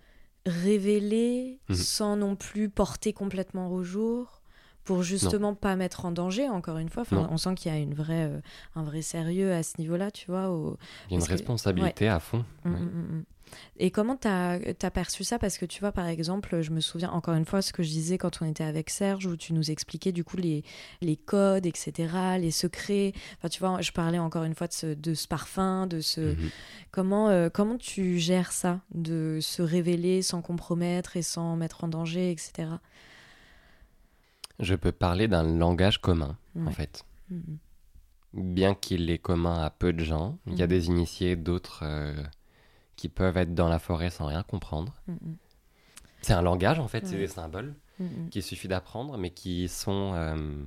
[0.44, 1.74] révéler Mhm.
[1.76, 4.42] sans non plus porter complètement au jour
[4.84, 7.78] pour justement pas mettre en danger encore une fois enfin, on sent qu'il y a
[7.78, 8.40] une vraie euh,
[8.76, 10.76] un vrai sérieux à ce niveau là tu vois au...
[11.08, 12.44] Il y a une Parce que- responsabilité à fond.
[12.64, 12.78] Mm, ouais.
[12.80, 13.24] mm, mm, mm.
[13.78, 15.38] Et comment t'as as perçu ça?
[15.38, 17.88] Parce que tu vois par exemple je me souviens encore une fois ce que je
[17.90, 20.64] disais quand on était avec Serge où tu nous expliquais du coup les,
[21.00, 24.86] les codes etc les secrets enfin tu vois je parlais encore une fois de ce,
[24.94, 26.50] de ce parfum de ce Mhm.
[26.92, 31.88] Comment, euh, comment tu gères ça, de se révéler sans compromettre et sans mettre en
[31.88, 32.68] danger, etc.
[34.58, 37.04] Je peux parler d'un langage commun, en fait.
[37.30, 37.58] Mhm.
[38.32, 40.70] Bien qu'il est commun à peu de gens, il y a Mhm.
[40.70, 42.14] des initiés, d'autres euh,
[43.06, 44.92] qui peuvent être dans la forêt sans rien comprendre.
[45.06, 45.36] Mhm.
[46.22, 48.30] C'est un langage, en fait, c'est des symboles Mhm.
[48.30, 50.12] qu'il suffit d'apprendre, mais qui sont.
[50.14, 50.64] euh,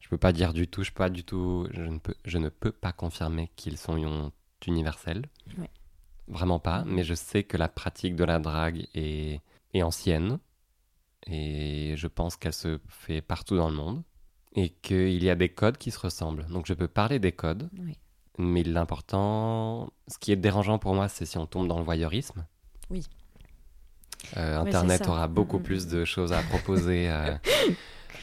[0.00, 2.38] je peux pas dire du tout, je peux pas du tout, je ne peux, je
[2.38, 4.30] ne peux pas confirmer qu'ils sont
[4.66, 5.24] universels.
[5.58, 5.70] Ouais.
[6.28, 9.40] Vraiment pas, mais je sais que la pratique de la drague est,
[9.72, 10.38] est ancienne
[11.26, 14.02] et je pense qu'elle se fait partout dans le monde
[14.54, 16.46] et qu'il y a des codes qui se ressemblent.
[16.46, 17.96] Donc je peux parler des codes, Oui.
[18.38, 22.44] Mais l'important, ce qui est dérangeant pour moi, c'est si on tombe dans le voyeurisme.
[22.90, 23.04] Oui.
[24.36, 27.34] Euh, Internet aura beaucoup plus de choses à proposer, euh,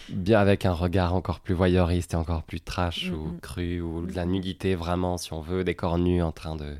[0.10, 4.13] bien avec un regard encore plus voyeuriste et encore plus trash ou cru, ou de
[4.13, 6.76] la nudité vraiment, si on veut, des corps nus en train de,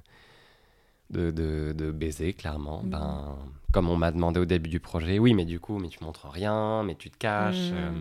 [1.10, 2.82] de, de, de baiser, clairement.
[2.84, 3.38] Ben,
[3.72, 6.30] comme on m'a demandé au début du projet, oui, mais du coup, mais tu montres
[6.30, 7.72] rien, mais tu te caches.
[7.72, 7.76] Mm.
[7.76, 7.92] euh,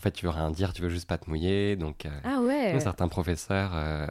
[0.00, 1.76] en fait, tu veux rien dire, tu veux juste pas te mouiller.
[1.76, 2.80] Donc, euh, Ah ouais.
[2.80, 4.06] certains professeurs euh,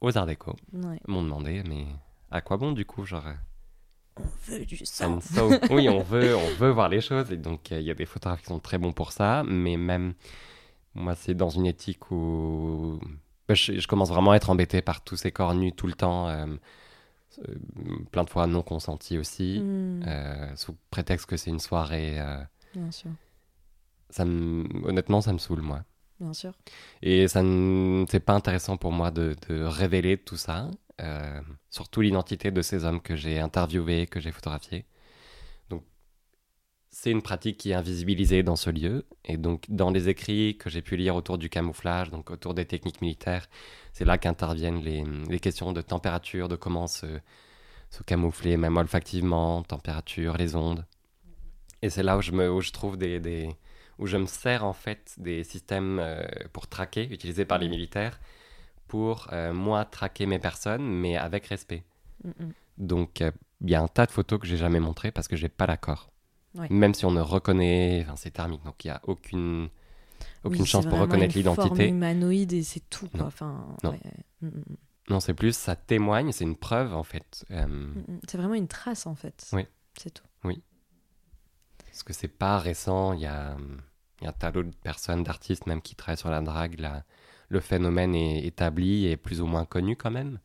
[0.00, 1.00] aux Arts Déco Ouais.
[1.08, 1.86] m'ont demandé, mais
[2.30, 3.32] à quoi bon du coup genre euh,
[4.20, 4.22] On
[4.52, 5.20] veut du sang.
[5.20, 7.32] So, oui, on veut, on veut voir les choses.
[7.32, 9.42] Et donc, il y a des photographes qui sont très bons pour ça.
[9.44, 10.14] Mais même,
[10.94, 13.00] moi, c'est dans une éthique où
[13.48, 15.94] bah, je, je commence vraiment à être embêté par tous ces corps nus tout le
[15.94, 16.28] temps.
[16.28, 16.46] euh,
[18.12, 19.60] plein de fois non consentis aussi.
[19.64, 22.20] Euh, sous prétexte que c'est une soirée.
[22.74, 23.10] Bien sûr.
[24.10, 25.82] Ça me- honnêtement, ça me saoule, moi.
[26.20, 26.52] Bien sûr.
[27.02, 31.40] Et ça ne- c'est pas intéressant pour moi de, de révéler tout ça, euh,
[31.70, 34.84] surtout l'identité de ces hommes que j'ai interviewés, que j'ai photographiés.
[35.70, 35.84] Donc,
[36.90, 39.06] c'est une pratique qui est invisibilisée dans ce lieu.
[39.24, 42.64] Et donc, dans les écrits que j'ai pu lire autour du camouflage, donc autour des
[42.64, 43.46] techniques militaires,
[43.92, 47.06] c'est là qu'interviennent les, les questions de température, de comment se,
[47.90, 50.84] se camoufler, même olfactivement, température, les ondes.
[51.82, 53.54] Et c'est là où je, me, où je trouve des, des-
[53.98, 58.20] où je me sers en fait des systèmes euh, pour traquer, utilisés par les militaires,
[58.86, 61.84] pour euh, moi traquer mes personnes, mais avec respect.
[62.78, 63.30] Donc euh,
[63.60, 65.66] il y a un tas de photos que j'ai jamais montrées parce que j'ai pas
[65.66, 66.10] l'accord.
[66.54, 66.68] Ouais.
[66.70, 69.68] Même si on ne reconnaît, enfin c'est thermique, donc il y a aucune
[70.44, 71.88] aucune Oui, chance c'est pour reconnaître l'identité.
[71.88, 73.08] humanoïde et c'est tout.
[73.08, 73.20] Quoi.
[73.20, 73.26] Non.
[73.26, 73.90] Enfin, Non.
[73.90, 74.50] ouais.
[75.10, 77.92] Non, c'est plus ça témoigne, c'est une preuve en fait, euh.
[78.28, 79.48] C'est vraiment une trace en fait.
[79.52, 79.66] Oui.
[79.98, 80.24] C'est tout.
[81.86, 83.12] parce que c'est pas récent.
[83.12, 83.56] Il y a
[84.20, 86.78] il y a un tas d'autres personnes, d'artistes même qui travaillent sur la drague.
[86.80, 87.04] La,
[87.48, 90.38] le phénomène est établi et plus ou moins connu quand même.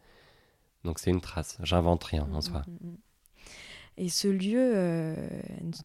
[0.84, 1.58] Donc c'est une trace.
[1.64, 2.64] J'invente rien en soi.
[2.68, 2.98] Mm, mm, mm.
[3.98, 5.16] Et ce lieu euh,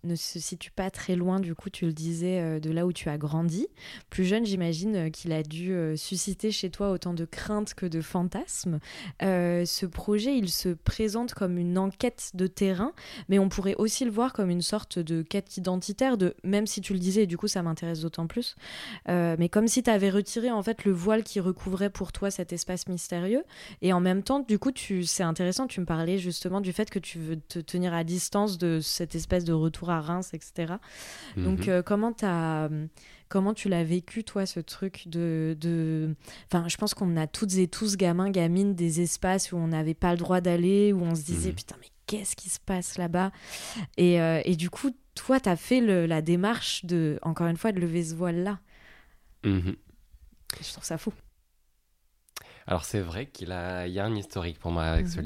[0.05, 2.93] ne se situe pas très loin, du coup, tu le disais, euh, de là où
[2.93, 3.67] tu as grandi.
[4.09, 8.01] Plus jeune, j'imagine euh, qu'il a dû susciter chez toi autant de craintes que de
[8.01, 8.79] fantasmes.
[9.21, 12.93] Ce projet, il se présente comme une enquête de terrain,
[13.29, 16.81] mais on pourrait aussi le voir comme une sorte de quête identitaire, de, même si
[16.81, 18.57] tu le disais, et du coup, ça m'intéresse d'autant plus.
[19.07, 22.53] Mais comme si tu avais retiré en fait le voile qui recouvrait pour toi cet
[22.53, 23.45] espace mystérieux.
[23.83, 26.91] Et en même temps, du coup, tu, c'est intéressant, tu me parlais justement du fait
[26.91, 30.75] que tu veux te tenir à distance de cette espèce de retour à Reims, etc.
[31.37, 31.69] Donc, Mhm.
[31.69, 32.69] euh, comment, t'as,
[33.29, 35.57] comment tu l'as vécu, toi, ce truc de.
[35.61, 36.15] de...
[36.47, 39.95] Enfin, je pense qu'on a toutes et tous, gamins, gamines, des espaces où on n'avait
[39.95, 41.57] pas le droit d'aller, où on se disait, Mhm.
[41.57, 43.31] putain, mais qu'est-ce qui se passe là-bas?
[43.97, 47.57] Et, euh, et du coup, toi, tu as fait le- la démarche de, encore une
[47.57, 48.61] fois, de lever ce voile-là.
[49.45, 49.77] Mhm.
[50.63, 51.13] Je trouve ça fou.
[52.67, 55.25] Alors c'est vrai qu'il a, y a un historique pour moi avec ce Mhm.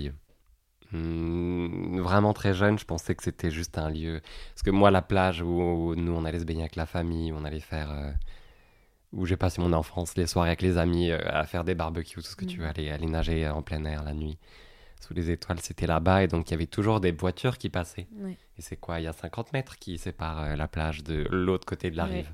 [0.93, 4.21] Hmm, vraiment très jeune, je pensais que c'était juste un lieu.
[4.55, 7.37] Parce que moi, la plage où nous on allait se baigner avec la famille, où
[7.37, 8.13] on allait faire, euh,
[9.13, 12.17] où j'ai passé mon enfance, les soirées avec les amis, euh, à faire des barbecues,
[12.17, 12.71] tout ce que tu veux, Mhm.
[12.71, 14.39] aller, aller nager en plein air la nuit,
[15.01, 18.07] sous les étoiles, c'était là-bas, et donc il y avait toujours des voitures qui passaient.
[18.59, 19.01] Et c'est quoi?
[19.01, 22.05] Il y a 50 mètres qui séparent euh, la plage de l'autre côté de la
[22.05, 22.33] rive.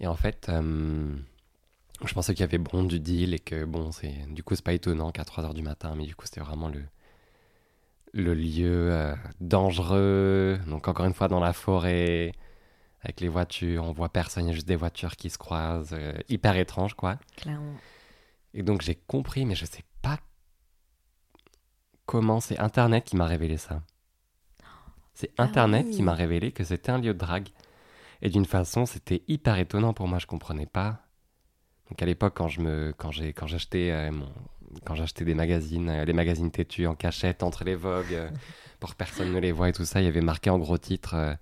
[0.00, 1.14] Et en fait, euh,
[2.04, 4.64] je pensais qu'il y avait bon du deal et que bon, c'est du coup, c'est
[4.64, 6.82] pas étonnant qu'à 3 heures du matin, mais du coup, c'était vraiment le,
[8.14, 10.58] le lieu euh, dangereux.
[10.68, 12.32] Donc, encore une fois, dans la forêt,
[13.02, 15.92] avec les voitures, on voit personne, il y a juste des voitures qui se croisent,
[15.92, 17.18] euh, hyper étrange, quoi.
[17.36, 17.74] Clairement.
[18.54, 20.18] Et donc j'ai compris, mais je sais pas
[22.06, 22.40] comment.
[22.40, 23.82] C'est Internet qui m'a révélé ça.
[25.12, 25.92] C'est Ah Internet oui.
[25.96, 27.48] qui m'a révélé que c'était un lieu de drague.
[28.22, 31.00] Et d'une façon, c'était hyper étonnant pour moi, je comprenais pas.
[31.90, 34.32] Donc à l'époque, quand je me, quand j'ai, quand j'achetais, euh, mon-
[34.84, 38.30] quand j'achetais des magazines, euh, les magazines têtus en cachette entre les vogues, euh,
[38.80, 40.78] pour que personne ne les voit et tout ça, il y avait marqué en gros
[40.78, 41.34] titre euh,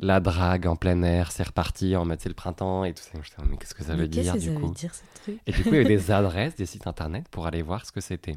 [0.00, 3.10] la drague en plein air, c'est reparti en mode c'est le printemps et tout ça.
[3.22, 5.40] J'étais, mais qu'est-ce que ça Mais veut dire du ça coup veut dire ce truc?
[5.46, 7.92] Et du coup, il y avait des adresses, des sites internet pour aller voir ce
[7.92, 8.36] que c'était.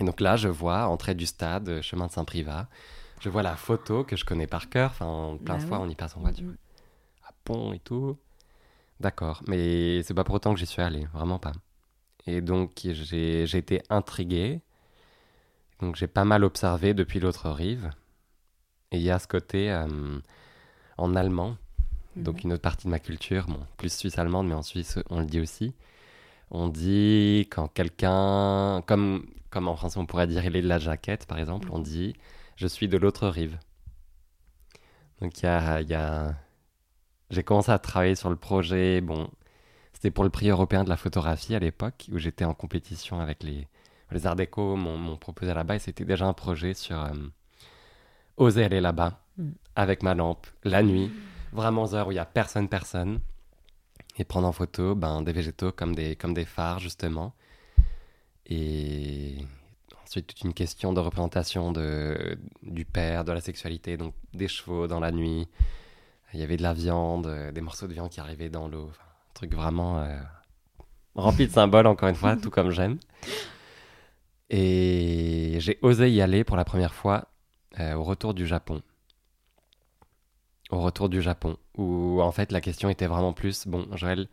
[0.00, 2.68] Et donc là, je vois entrée du stade, chemin de Saint-Privat.
[3.20, 4.90] Je vois la photo que je connais par cœur.
[4.90, 5.86] Enfin, plein Bah de fois, oui.
[5.86, 6.46] on y passe en voiture.
[6.46, 6.56] Mhm.
[7.28, 8.16] À Pont et tout.
[9.00, 9.42] D'accord.
[9.46, 11.06] Mais c'est pas pour autant que j'y suis allé.
[11.12, 11.52] Vraiment pas.
[12.26, 14.60] Et donc, j'ai été intrigué.
[15.80, 17.90] Donc, j'ai pas mal observé depuis l'autre rive.
[18.92, 19.86] Et il y a ce côté euh,
[20.98, 21.56] en allemand.
[22.16, 22.42] Donc Mhm.
[22.44, 25.40] une autre partie de ma culture, bon, plus suisse-allemande, mais en Suisse, on le dit
[25.40, 25.74] aussi.
[26.50, 30.78] On dit quand quelqu'un, comme, comme en français on pourrait dire il est de la
[30.80, 32.14] jaquette, par exemple, on dit
[32.56, 33.58] je suis de l'autre rive.
[35.20, 36.34] Donc il y a, il y a-
[37.30, 39.28] J'ai commencé à travailler sur le projet, bon,
[39.94, 43.42] c'était pour le prix européen de la photographie à l'époque, où j'étais en compétition avec
[43.42, 43.66] les,
[44.10, 47.12] les Arts Déco, m'ont proposé là-bas, et c'était déjà un projet sur euh,
[48.36, 49.50] oser aller là-bas, Mm.
[49.74, 51.10] avec ma lampe, la nuit,
[51.52, 53.18] vraiment aux heures où il y a personne, personne,
[54.16, 57.34] et prendre en photo ben, des végétaux comme des, comme des phares, justement.
[58.46, 59.38] Et
[60.04, 64.86] ensuite, toute une question de représentation de, du père, de la sexualité, donc des chevaux
[64.86, 65.48] dans la nuit.
[66.32, 68.88] Il y avait de la viande, euh, des morceaux de viande qui arrivaient dans l'eau.
[68.90, 69.03] Enfin,
[69.34, 70.18] truc vraiment euh,
[71.14, 72.98] rempli de symboles, encore une fois, tout comme j'aime.
[74.50, 77.28] Et j'ai osé y aller pour la première fois
[77.80, 78.82] euh, au retour du Japon.
[80.70, 84.28] Au retour du Japon, où en fait la question était vraiment plus, bon Joël,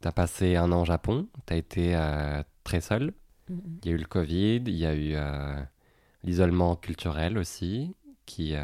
[0.00, 3.12] t'as passé un an au Japon, t'as été euh, très seul,
[3.50, 3.78] Mhm.
[3.82, 5.14] il y a eu le Covid, il y a eu
[6.22, 8.54] l'isolement culturel aussi, qui,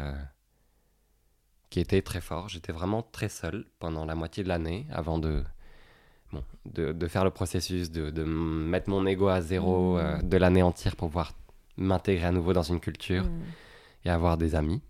[1.71, 2.47] qui était très fort.
[2.49, 5.43] J'étais vraiment très seul pendant la moitié de l'année avant de,
[6.31, 9.99] bon, de, de faire le processus, de, mettre mon ego à zéro Mhm.
[10.05, 11.31] euh, de l'année entière pour pouvoir
[11.77, 13.41] m'intégrer à nouveau dans une culture Mhm.
[14.05, 14.81] et avoir des amis.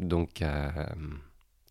[0.00, 0.68] Donc, euh,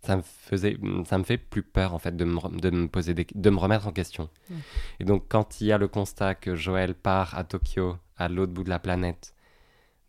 [0.02, 3.14] ça me faisait, ça me fait plus peur en fait de me, de me poser
[3.14, 4.30] des, de me remettre en question.
[4.50, 4.58] Ouais.
[5.00, 8.54] Et donc, quand il y a le constat que Joël part à Tokyo, à l'autre
[8.54, 9.33] bout de la planète,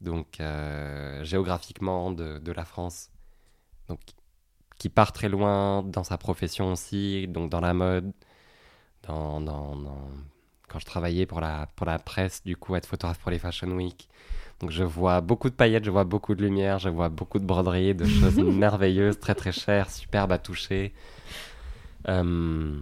[0.01, 3.11] donc euh, géographiquement de, de la France,
[3.89, 4.01] donc
[4.79, 8.13] qui part très loin dans sa profession aussi, donc dans la mode,
[9.07, 10.09] dans, dans, dans-
[10.69, 13.69] quand je travaillais pour la, pour la presse, du coup, être photographe pour les Fashion
[13.71, 14.09] Week.
[14.61, 17.45] Donc je vois beaucoup de paillettes, je vois beaucoup de lumière, je vois beaucoup de
[17.45, 20.93] broderies, de choses merveilleuses, très très chères, superbes à toucher.
[22.09, 22.81] Euh,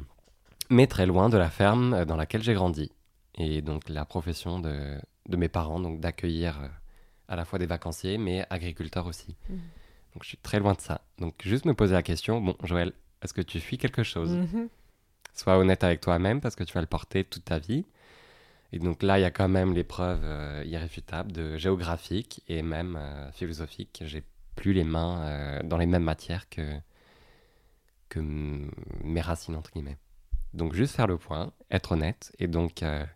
[0.71, 2.93] mais très loin de la ferme euh, dans laquelle j'ai grandi.
[3.37, 4.99] Et donc la profession de,
[5.29, 6.59] de mes parents, donc d'accueillir
[7.33, 9.35] à la fois des vacanciers, mais agriculteurs aussi.
[9.49, 9.59] Mhm.
[10.13, 11.01] Donc je suis très loin de ça.
[11.19, 12.93] Donc juste me poser la question, bon Joël,
[13.23, 14.33] est-ce que tu fuis quelque chose?
[14.33, 14.69] Mhm.
[15.33, 17.87] Sois honnête avec toi-même parce que tu vas le porter toute ta vie.
[18.75, 22.61] Et donc là, il y a quand même les preuves euh, irréfutables de géographique et
[22.63, 24.03] même euh, philosophique.
[24.05, 24.23] J'ai
[24.55, 26.79] plus les mains euh, dans les mêmes matières que,
[28.11, 29.97] que mes racines, entre guillemets.
[30.53, 33.07] Donc juste faire le point, être honnête et donc euh,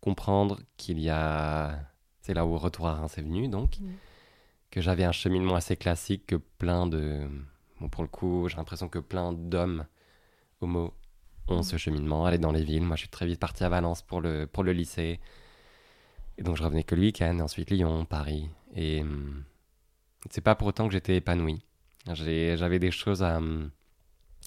[0.00, 1.80] comprendre qu'il y a...
[2.26, 3.84] C'est là où Retour à Reims est venu, donc, Mm.
[4.72, 7.28] que j'avais un cheminement assez classique que plein de...
[7.80, 9.86] Bon, pour le coup, j'ai l'impression que plein d'hommes
[10.60, 10.92] homo
[11.46, 11.62] ont Mm.
[11.62, 12.82] ce cheminement, aller dans les villes.
[12.82, 15.20] Moi, je suis très vite parti à Valence pour le, pour le lycée.
[16.36, 18.50] Et donc, je revenais que le week-end, ensuite Lyon, Paris.
[18.74, 19.44] Et hum,
[20.30, 21.62] c'est pas pour autant que j'étais épanoui.
[22.12, 23.40] J'avais des choses à,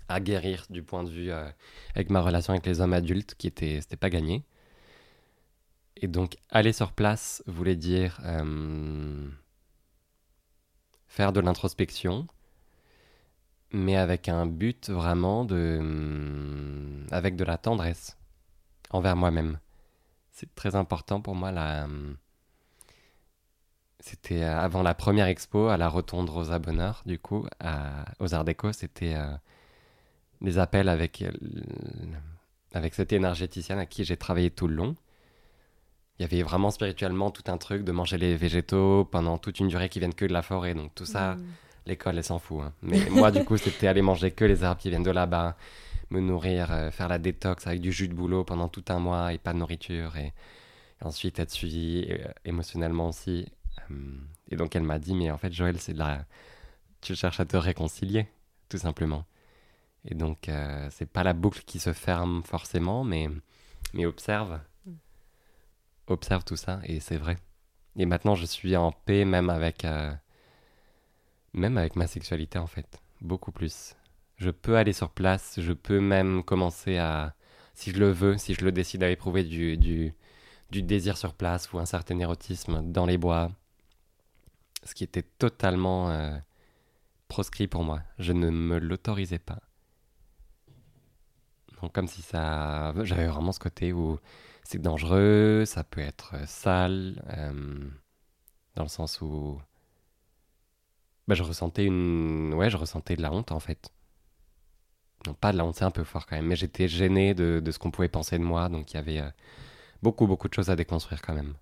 [0.09, 1.49] à guérir du point de vue euh,
[1.95, 4.43] avec ma relation avec les hommes adultes qui était, c'était pas gagné.
[6.01, 9.33] Et donc, aller sur place voulait dire hum,
[11.07, 12.27] faire de l'introspection,
[13.71, 15.77] mais avec un but vraiment de.
[15.79, 18.17] hum, avec de la tendresse
[18.91, 19.59] envers moi-même.
[20.31, 21.49] C'est très important pour moi.
[21.49, 22.17] Hum,
[23.99, 27.45] c'était euh, avant la première expo à la Rotonde Rosa Bonheur, du coup,
[28.19, 28.71] aux Arts Déco.
[28.71, 29.35] C'était euh,
[30.41, 31.31] des appels avec, euh,
[32.73, 34.95] avec cette énergéticienne à qui j'ai travaillé tout le long.
[36.19, 39.70] Il y avait vraiment spirituellement tout un truc de manger les végétaux pendant toute une
[39.70, 40.74] durée qui viennent que de la forêt.
[40.74, 41.45] Donc tout ça, Mhm.
[41.86, 42.61] L'école, elle s'en fout.
[42.61, 42.74] hein.
[42.84, 45.55] Mais moi, du coup, c'était aller manger que les arbres qui viennent de là-bas,
[46.11, 49.34] me nourrir, euh, faire la détox avec du jus de boulot pendant tout un mois
[49.34, 50.15] et pas de nourriture.
[50.17, 50.26] Et,
[51.01, 53.47] et ensuite être suivi euh, émotionnellement aussi.
[53.89, 53.95] Euh,
[54.51, 56.26] et donc, elle m'a dit Mais en fait, Joël, c'est de la.
[57.01, 58.28] Tu cherches à te réconcilier,
[58.67, 59.26] tout simplement.
[60.05, 63.30] Et donc, euh, c'est pas la boucle qui se ferme forcément, mais,
[63.93, 64.59] mais observe.
[66.10, 67.38] Observe tout ça, et c'est vrai.
[67.95, 70.12] Et maintenant, je suis en paix même avec, euh,
[71.53, 72.99] même avec ma sexualité, en fait.
[73.22, 73.95] Beaucoup plus.
[74.38, 77.36] Je peux aller sur place, je peux même commencer à,
[77.76, 80.14] si je le veux, si je le décide, à éprouver du, du,
[80.72, 83.51] du désir sur place ou un certain érotisme dans les bois.
[84.84, 86.38] Ce qui était totalement euh,
[87.28, 88.01] proscrit pour moi.
[88.18, 89.60] Je ne me l'autorisais pas.
[91.82, 92.93] Donc comme si ça...
[93.03, 94.20] J'avais vraiment ce côté où
[94.70, 97.89] c'est dangereux, ça peut être sale, euh,
[98.76, 99.59] dans le sens où...
[101.28, 102.53] Bah, je ressentais une...
[102.53, 103.89] Ouais, je ressentais de la honte en fait.
[105.26, 107.59] Non, pas de la honte, c'est un peu fort quand même, mais j'étais gêné de,
[107.65, 109.30] de ce qu'on pouvait penser de moi, donc il y avait euh,
[110.03, 111.55] beaucoup, beaucoup de choses à déconstruire quand même.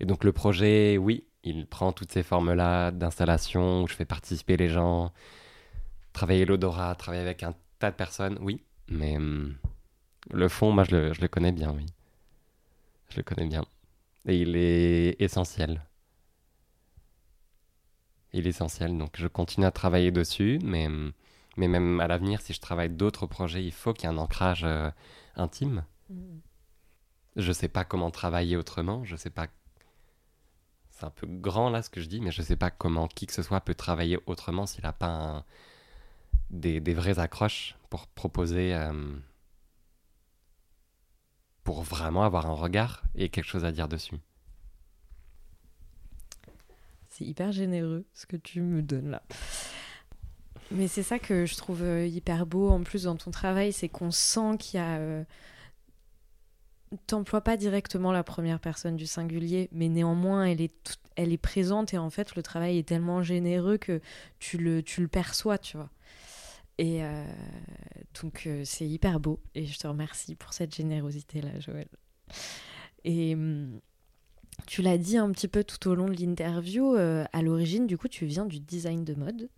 [0.00, 4.56] Et donc le projet, oui, il prend toutes ces formes-là d'installation où je fais participer
[4.56, 5.12] les gens,
[6.12, 9.54] travailler l'odorat, travailler avec un tas de personnes, oui, mais hum,
[10.30, 11.86] le fond, moi je le, je le connais bien, oui.
[13.10, 13.64] Je le connais bien.
[14.26, 15.82] Et il est essentiel.
[18.32, 20.88] Il est essentiel, donc je continue à travailler dessus, mais,
[21.56, 24.18] mais même à l'avenir, si je travaille d'autres projets, il faut qu'il y ait un
[24.18, 24.90] ancrage euh,
[25.36, 25.84] intime.
[26.10, 26.38] Mm.
[27.36, 29.48] Je sais pas comment travailler autrement, je sais pas.
[30.90, 33.26] C'est un peu grand là ce que je dis, mais je sais pas comment qui
[33.26, 35.44] que ce soit peut travailler autrement s'il n'a pas un-
[36.50, 38.74] des, des vraies accroches pour proposer.
[38.74, 38.92] euh,
[41.64, 44.16] pour vraiment avoir un regard et quelque chose à dire dessus.
[47.08, 49.22] C'est hyper généreux ce que tu me donnes là.
[50.70, 53.88] Mais c'est ça que je trouve euh, hyper beau en plus dans ton travail, c'est
[53.88, 54.96] qu'on sent qu'il y a.
[54.98, 55.24] euh,
[57.06, 61.94] T'emploies pas directement la première personne du singulier, mais néanmoins elle est, elle est présente
[61.94, 64.02] et en fait le travail est tellement généreux que
[64.38, 65.88] tu le, tu le perçois, tu vois.
[66.82, 67.24] Et euh,
[68.20, 71.86] donc euh, c'est hyper beau et je te remercie pour cette générosité là, Joël.
[73.04, 73.80] Et hum,
[74.66, 77.98] tu l'as dit un petit peu tout au long de l'interview, euh, à l'origine, du
[77.98, 79.48] coup, tu viens du design de mode.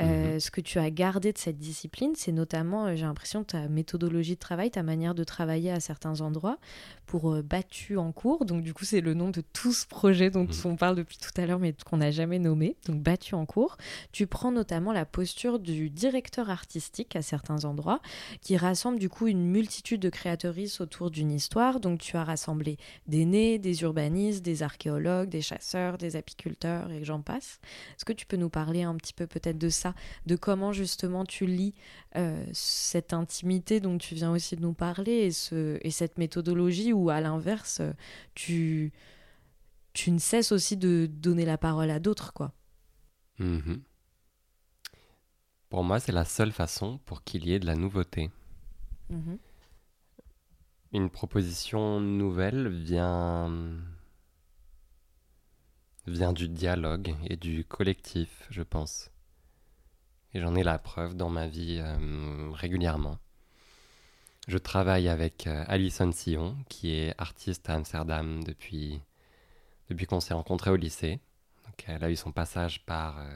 [0.00, 0.40] Euh, Mhm.
[0.40, 4.34] Ce que tu as gardé de cette discipline, c'est notamment, euh, j'ai l'impression, ta méthodologie
[4.34, 6.58] de travail, ta manière de travailler à certains endroits
[7.06, 8.44] pour Battu en cours.
[8.44, 10.52] Donc, du coup, c'est le nom de tout ce projet dont Mhm.
[10.72, 12.76] on parle depuis tout à l'heure, mais qu'on n'a jamais nommé.
[12.86, 13.76] Donc, Battu en cours.
[14.12, 18.00] Tu prends notamment la posture du directeur artistique à certains endroits,
[18.42, 21.80] qui rassemble du coup une multitude de créatrices autour d'une histoire.
[21.80, 22.76] Donc, tu as rassemblé
[23.06, 27.60] des nés, des urbanistes, des archéologues, des chasseurs, des apiculteurs et j'en passe.
[27.96, 29.94] Est-ce que tu peux nous parler un petit peu peut-être de ça,
[30.26, 31.74] de comment justement tu lis
[32.16, 36.92] euh, cette intimité dont tu viens aussi de nous parler et, ce, et cette méthodologie
[36.92, 37.92] où à l'inverse, euh,
[38.34, 38.92] tu,
[39.92, 42.52] tu ne cesses aussi de donner la parole à d'autres, quoi?
[43.38, 43.82] Mhm.
[45.68, 48.30] Pour moi, c'est la seule façon pour qu'il y ait de la nouveauté.
[49.10, 49.38] Mhm.
[50.92, 53.52] Une proposition nouvelle vient
[56.08, 59.10] vient du dialogue et du collectif, je pense.
[60.34, 63.18] Et j'en ai la preuve dans ma vie euh, régulièrement.
[64.46, 69.00] Je travaille avec euh, Alison Sillon, qui est artiste à Amsterdam depuis,
[69.90, 71.20] depuis qu'on s'est rencontrés au lycée.
[71.66, 73.34] Donc, elle a eu son passage par euh,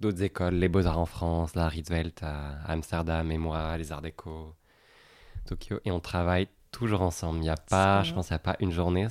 [0.00, 4.54] d'autres écoles, les Beaux-Arts en France, la Rietveld à Amsterdam et moi, les Arts Déco,
[5.46, 5.80] Tokyo.
[5.84, 7.38] Et on travaille toujours ensemble.
[7.38, 9.06] Il n'y a pas, je pense, il n'y a pas une journée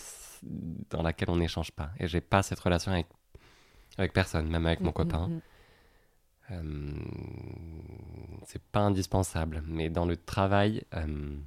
[0.90, 1.92] dans laquelle on n'échange pas.
[2.00, 3.08] Et j'ai pas cette relation avec,
[3.98, 5.28] avec personne, même avec mon Mhm, copain.
[5.28, 5.42] mhm.
[6.52, 6.92] Euh,
[8.46, 11.38] c'est pas indispensable, mais dans le travail, euh,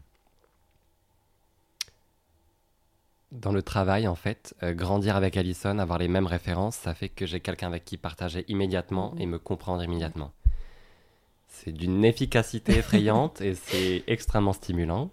[3.32, 7.08] dans le travail en fait, euh, grandir avec Alison, avoir les mêmes références, ça fait
[7.10, 9.20] que j'ai quelqu'un avec qui partager immédiatement Mhm.
[9.20, 10.32] et me comprendre immédiatement.
[11.48, 15.10] C'est d'une efficacité effrayante et c'est extrêmement stimulant.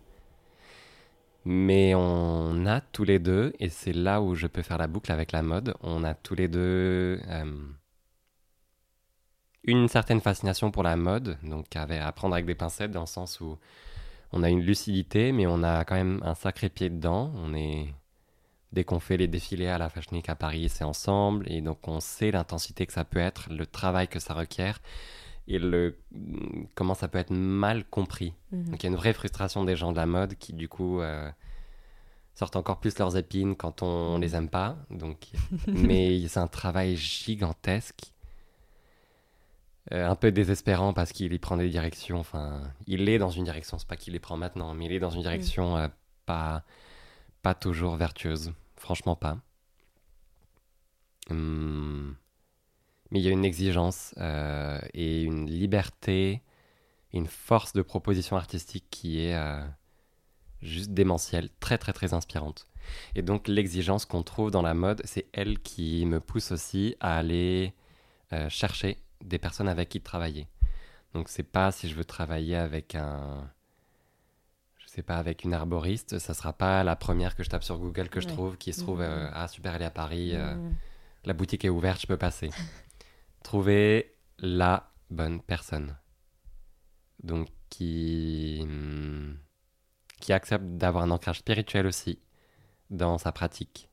[1.45, 5.11] Mais on a tous les deux, et c'est là où je peux faire la boucle
[5.11, 7.45] avec la mode, on a tous les deux euh,
[9.63, 13.39] une certaine fascination pour la mode, donc à prendre avec des pincettes dans le sens
[13.41, 13.57] où
[14.31, 17.31] on a une lucidité, mais on a quand même un sacré pied dedans.
[17.35, 17.93] On est
[18.71, 21.87] dès qu'on fait les défilés à la Fashion Week à Paris, c'est ensemble, et donc
[21.87, 24.79] on sait l'intensité que ça peut être, le travail que ça requiert,
[25.47, 25.97] et le
[26.75, 28.33] comment ça peut être mal compris.
[28.51, 28.65] Mhm.
[28.65, 31.01] Donc il y a une vraie frustration des gens de la mode qui du coup
[31.01, 31.29] euh,
[32.33, 34.77] sortent encore plus leurs épines quand on, les aime pas.
[34.89, 35.29] Donc,
[35.67, 38.11] mais c'est un travail gigantesque,
[39.91, 42.19] euh, un peu désespérant parce qu'il y prend des directions.
[42.19, 44.99] Enfin, il est dans une direction, c'est pas qu'il les prend maintenant, mais il est
[44.99, 45.87] dans une direction euh,
[46.25, 46.63] pas
[47.41, 48.53] pas toujours vertueuse.
[48.77, 49.37] Franchement pas.
[51.29, 52.15] Hum,
[53.12, 56.41] mais il y a une exigence euh, et une liberté
[57.14, 59.62] une force de proposition artistique qui est euh,
[60.62, 62.68] juste démentielle, très très très inspirante.
[63.16, 67.18] Et donc l'exigence qu'on trouve dans la mode, c'est elle qui me pousse aussi à
[67.18, 67.74] aller
[68.32, 70.47] euh, chercher des personnes avec qui travailler.
[71.14, 73.51] Donc c'est pas si je veux travailler avec un
[74.78, 77.78] je sais pas avec une arboriste, ça sera pas la première que je tape sur
[77.78, 78.34] Google que je Ouais.
[78.34, 80.76] trouve qui se trouve ah super elle est à Paris Mhm.
[81.26, 82.49] la boutique est ouverte, je peux passer.
[83.43, 85.97] Trouver la bonne personne.
[87.23, 89.37] Donc qui hum,
[90.19, 92.19] qui accepte d'avoir un ancrage spirituel aussi
[92.89, 93.89] dans sa pratique.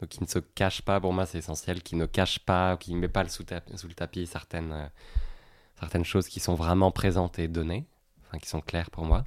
[0.00, 2.94] Donc qui ne se cache pas, pour moi c'est essentiel, qui ne cache pas, qui
[2.94, 4.86] ne met pas le sous, le tapis certaines, euh,
[5.78, 7.86] certaines choses qui sont vraiment présentes et données,
[8.22, 9.24] enfin qui sont claires pour moi.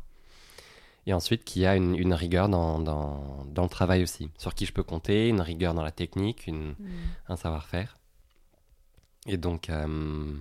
[1.05, 4.65] Et ensuite qui a une, une rigueur dans, dans, dans le travail aussi, sur qui
[4.65, 6.97] je peux compter, une rigueur dans la technique, une, Mhm.
[7.27, 7.97] un savoir-faire.
[9.27, 10.37] Et donc, euh,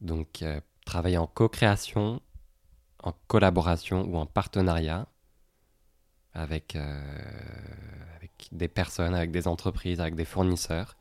[0.00, 2.20] donc euh, travailler en co-création,
[3.02, 5.06] en collaboration ou en partenariat
[6.34, 7.00] avec, euh,
[8.16, 10.96] avec des personnes, avec des entreprises, avec des fournisseurs,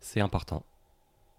[0.00, 0.64] c'est important.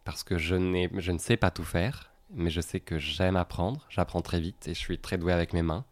[0.04, 0.56] Parce que je,
[0.98, 4.68] je ne sais pas tout faire, mais je sais que j'aime apprendre, j'apprends très vite
[4.68, 5.86] et je suis très doué avec mes mains.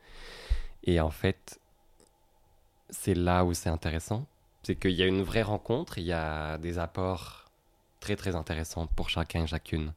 [0.84, 1.60] Et en fait,
[2.90, 4.28] c'est là où c'est intéressant,
[4.64, 7.39] c'est qu'il y a une vraie rencontre, il y a des apports
[8.00, 9.94] très très intéressants pour chacun et chacune.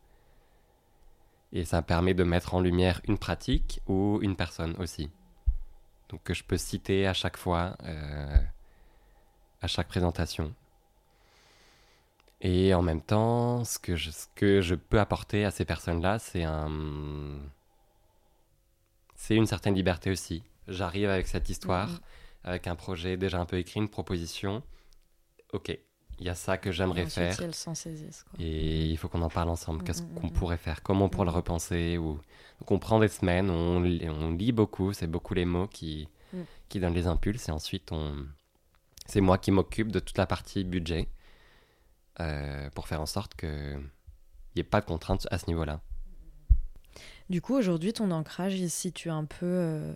[1.53, 5.11] Et ça permet de mettre en lumière une pratique ou une personne aussi.
[6.09, 8.39] Donc que je peux citer à chaque fois, euh,
[9.61, 10.55] à chaque présentation.
[12.41, 16.19] Et en même temps, ce que je, ce que je peux apporter à ces personnes-là,
[16.19, 17.39] c'est un...
[19.15, 20.43] C'est une certaine liberté aussi.
[20.67, 22.01] J'arrive avec cette histoire, Mhm.
[22.45, 24.63] avec un projet déjà un peu écrit, une proposition.
[25.53, 25.79] Ok,
[26.23, 27.35] il y a ça que j'aimerais faire.
[27.35, 28.23] si elles s'en saisissent.
[28.31, 28.39] quoi.
[28.45, 29.83] Et il faut qu'on en parle ensemble.
[29.83, 30.33] Mm, Qu'est-ce mm, qu'on mm.
[30.33, 30.83] pourrait faire?
[30.85, 31.35] Comment on pourrait le Mm.
[31.37, 32.21] repenser ou...
[32.61, 36.09] Donc on prend des semaines, on, lit- on lit beaucoup, c'est beaucoup les mots qui,
[36.33, 36.43] Mm.
[36.69, 37.49] qui donnent les impulses.
[37.49, 38.25] Et ensuite, on...
[39.07, 41.09] c'est moi qui m'occupe de toute la partie budget
[42.21, 43.81] euh, pour faire en sorte qu'il
[44.55, 45.81] n'y ait pas de contraintes à ce niveau-là.
[47.31, 49.93] Du coup, aujourd'hui, ton ancrage, il se situe un peu euh,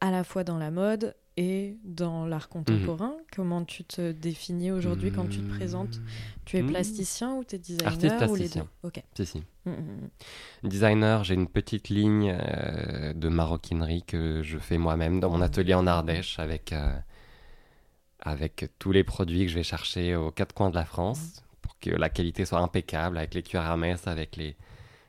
[0.00, 3.10] à la fois dans la mode et dans l'art contemporain.
[3.16, 3.24] Mhm.
[3.32, 6.02] Comment tu te définis aujourd'hui quand tu te présentes?
[6.44, 6.66] Tu es Mm.
[6.66, 8.66] plasticien ou tu es designer Artiste ou les plasticien.
[8.82, 9.02] deux Ok.
[9.16, 9.38] Si, si.
[9.64, 15.30] Mm, mm, Designer, j'ai une petite ligne euh, de maroquinerie que je fais moi-même dans
[15.30, 16.92] mon atelier en Ardèche avec, euh,
[18.20, 21.78] avec tous les produits que je vais chercher aux quatre coins de la France pour
[21.78, 24.56] que la qualité soit impeccable avec les cuirs Hermès, avec les,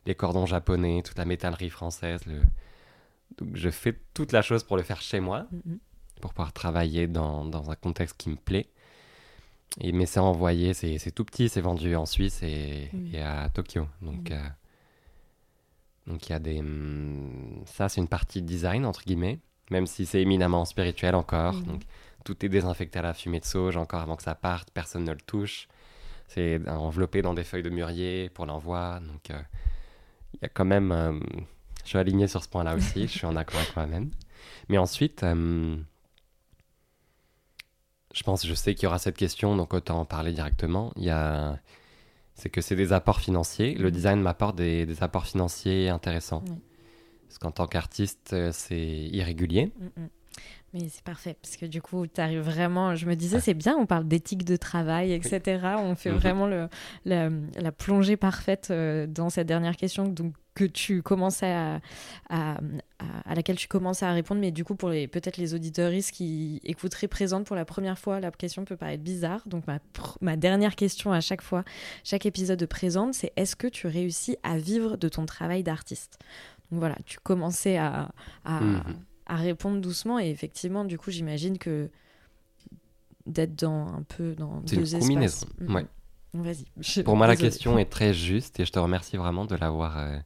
[0.05, 2.21] les cordons japonais, toute la métallerie française.
[2.27, 2.43] le-
[3.37, 5.47] Donc je fais toute la chose pour le faire chez moi.
[6.19, 8.67] Pour pouvoir travailler dans, dans un contexte qui me plaît.
[9.79, 13.11] Et, mais c'est envoyé, c'est tout petit, c'est vendu en Suisse et, Oui.
[13.13, 13.87] et à Tokyo.
[14.01, 14.39] Donc, euh,
[16.07, 16.59] donc il y a des.
[16.59, 19.39] hum, ça, c'est une partie design, entre guillemets,
[19.69, 21.61] même si c'est éminemment spirituel encore.
[21.61, 21.83] Donc
[22.25, 25.11] tout est désinfecté à la fumée de sauge encore avant que ça parte, personne ne
[25.11, 25.67] le touche.
[26.27, 28.99] C'est enveloppé dans des feuilles de mûrier pour l'envoi.
[29.01, 29.41] Donc euh,
[30.33, 30.91] il y a quand même.
[30.91, 31.19] euh,
[31.83, 34.11] je suis aligné sur ce point-là aussi, je suis en accord avec moi-même.
[34.69, 35.23] Mais ensuite.
[38.13, 40.91] Je pense, je sais qu'il y aura cette question, donc autant en parler directement.
[40.95, 41.59] Il y a,
[42.35, 43.75] c'est que c'est des apports financiers.
[43.75, 43.91] Le Mhm.
[43.91, 46.43] design m'apporte des, des apports financiers intéressants.
[46.47, 46.55] Oui.
[47.27, 48.79] Parce qu'en tant qu'artiste, euh, c'est
[49.11, 49.71] irrégulier.
[49.79, 50.07] Mm, mm.
[50.73, 52.95] Mais c'est parfait, parce que du coup, tu arrives vraiment.
[52.95, 55.59] Je me disais, c'est bien, on parle d'éthique de travail, etc.
[55.79, 56.69] On fait vraiment le,
[57.05, 61.79] la plongée parfaite euh, dans cette dernière question donc, que tu commençais à,
[62.29, 62.57] à,
[62.99, 64.41] à- à laquelle tu commençais à répondre.
[64.41, 68.19] Mais du coup, pour les peut-être les auditeuristes qui écouteraient présente pour la première fois,
[68.19, 69.41] la question peut paraître bizarre.
[69.47, 69.79] Donc, ma,
[70.21, 71.63] ma dernière question à chaque fois,
[72.03, 76.19] chaque épisode de présente, c'est est-ce que tu réussis à vivre de ton travail d'artiste?
[76.71, 78.11] Donc voilà, tu commençais à,
[78.43, 78.83] à, Mhm.
[79.27, 80.19] à répondre doucement.
[80.19, 81.89] Et effectivement, du coup, j'imagine que
[83.25, 85.85] d'être dans un peu dans C'est deux une combinaison, ouais.
[86.33, 86.65] Vas-y.
[86.79, 89.97] Je- Pour moi, la question est très juste et je te remercie vraiment de l'avoir
[89.97, 90.17] euh,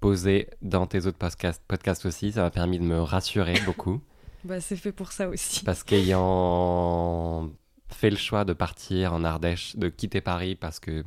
[0.00, 2.32] posée dans tes autres podcasts, podcasts aussi.
[2.32, 4.00] Ça m'a permis de me rassurer beaucoup.
[4.44, 5.64] Bah, c'est fait pour ça aussi.
[5.64, 7.50] Parce qu'ayant
[7.90, 11.04] fait le choix de partir en Ardèche, de quitter Paris, parce que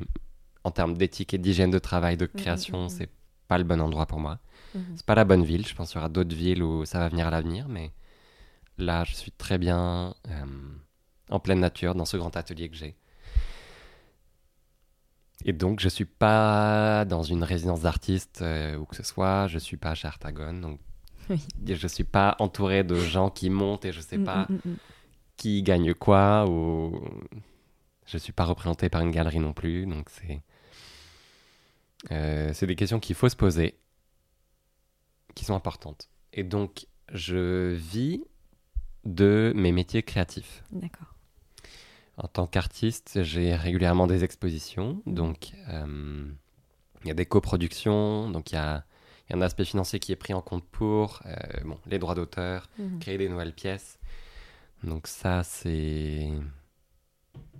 [0.63, 2.89] en termes d'éthique et d'hygiène de travail, de création, mm, mm.
[2.89, 3.09] c'est
[3.47, 4.39] pas le bon endroit pour moi.
[4.75, 4.83] Mhm.
[4.95, 5.67] C'est pas la bonne ville.
[5.67, 7.91] Je pense qu'il y aura d'autres villes où ça va venir à l'avenir, mais
[8.77, 10.45] là, je suis très bien euh,
[11.29, 12.95] en pleine nature dans ce grand atelier que j'ai.
[15.45, 19.47] Et donc, je suis pas dans une résidence d'artiste euh, ou que ce soit.
[19.47, 20.79] Je suis pas chez Artagon, donc
[21.29, 21.39] Oui.
[21.67, 24.75] je suis pas entouré de gens qui montent et je sais Mm, pas mm, mm,
[25.37, 26.99] qui gagne quoi ou
[28.05, 30.41] je suis pas représenté par une galerie non plus donc c'est
[32.11, 33.77] euh, c'est des questions qu'il faut se poser
[35.35, 36.09] qui sont importantes.
[36.33, 38.23] Et donc, je vis
[39.05, 40.63] de mes métiers créatifs.
[40.71, 41.10] D'accord.
[42.17, 45.01] En tant qu'artiste, j'ai régulièrement des expositions.
[45.05, 46.25] Donc, euh,
[47.03, 48.29] il y a des coproductions.
[48.29, 48.83] Donc, il y a,
[49.27, 51.35] il y a un aspect financier qui est pris en compte pour euh,
[51.65, 52.99] bon, les droits d'auteur, Mhm.
[52.99, 53.97] créer des nouvelles pièces.
[54.83, 56.29] Donc, ça, c'est.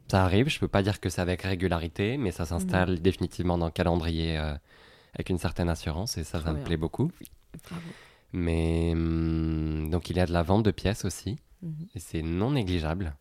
[0.10, 0.50] Ça arrive.
[0.50, 4.38] Je peux pas dire que c'est avec régularité, mais ça s'installe définitivement dans le calendrier
[4.38, 4.54] euh,
[5.14, 6.18] avec une certaine assurance.
[6.18, 7.12] Et ça, ça me plaît beaucoup.
[7.70, 7.82] Bravo.
[8.34, 11.88] Mais hum, donc il y a de la vente de pièces aussi, Mhm.
[11.96, 13.16] et c'est non négligeable.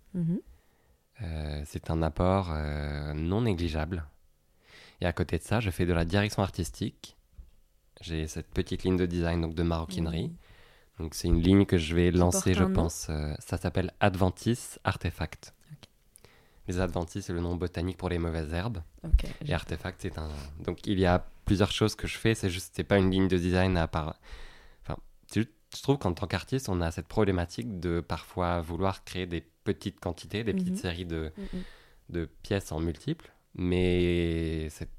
[1.22, 4.04] Euh, c'est un apport euh, non négligeable.
[5.00, 7.16] Et à côté de ça, je fais de la direction artistique.
[8.00, 10.32] J'ai cette petite ligne de design donc de maroquinerie.
[10.98, 13.08] Donc c'est une ligne que je vais lancer, je pense.
[13.10, 15.54] euh, ça s'appelle Adventis Artefact.
[16.68, 18.82] Les Adventis, c'est le nom botanique pour les mauvaises herbes.
[19.46, 20.28] Et Artefact, c'est un.
[20.60, 22.34] Donc il y a plusieurs choses que je fais.
[22.34, 24.14] C'est juste, c'est pas une ligne de design à part.
[24.82, 24.96] Enfin,
[25.34, 25.42] je
[25.82, 30.44] trouve qu'en tant qu'artiste, on a cette problématique de parfois vouloir créer des petites quantités,
[30.44, 30.58] des Mhm.
[30.60, 31.62] petites séries de, Mhm.
[32.10, 33.30] de pièces en multiples.
[33.54, 34.90] Mais cette,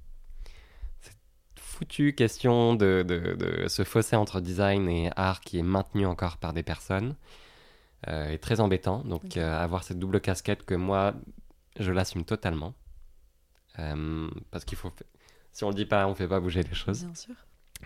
[0.99, 1.17] cette
[1.55, 6.37] foutue question de, de, de ce fossé entre design et art qui est maintenu encore
[6.37, 7.15] par des personnes
[8.07, 9.03] euh, est très embêtant.
[9.03, 11.13] Donc euh, avoir cette double casquette que moi,
[11.79, 12.73] je l'assume totalement.
[13.79, 14.89] Euh, parce qu'il faut...
[14.89, 15.05] fa-
[15.53, 17.05] Si on le dit pas, on fait pas bouger les choses.
[17.05, 17.35] Bien sûr.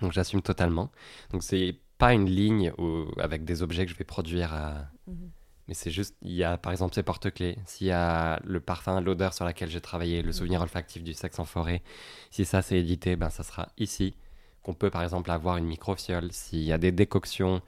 [0.02, 0.92] Donc j'assume totalement.
[1.32, 4.88] Donc c'est pas une ligne où- avec des objets que je vais produire à...
[5.08, 5.30] Mhm.
[5.68, 9.02] Mais c'est juste, il y a par exemple ces porte-clés, s'il y a le parfum,
[9.02, 11.82] l'odeur sur laquelle j'ai travaillé, le souvenir olfactif du sexe en forêt,
[12.30, 14.16] si ça c'est édité, ben ça sera ici
[14.62, 16.32] qu'on peut par exemple avoir une microfiole.
[16.32, 17.62] S'il y a des décoctions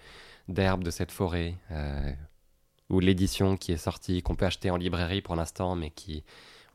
[0.47, 2.11] d'herbes de cette forêt, euh,
[2.89, 6.23] ou l'édition qui est sortie, qu'on peut acheter en librairie pour l'instant, mais qui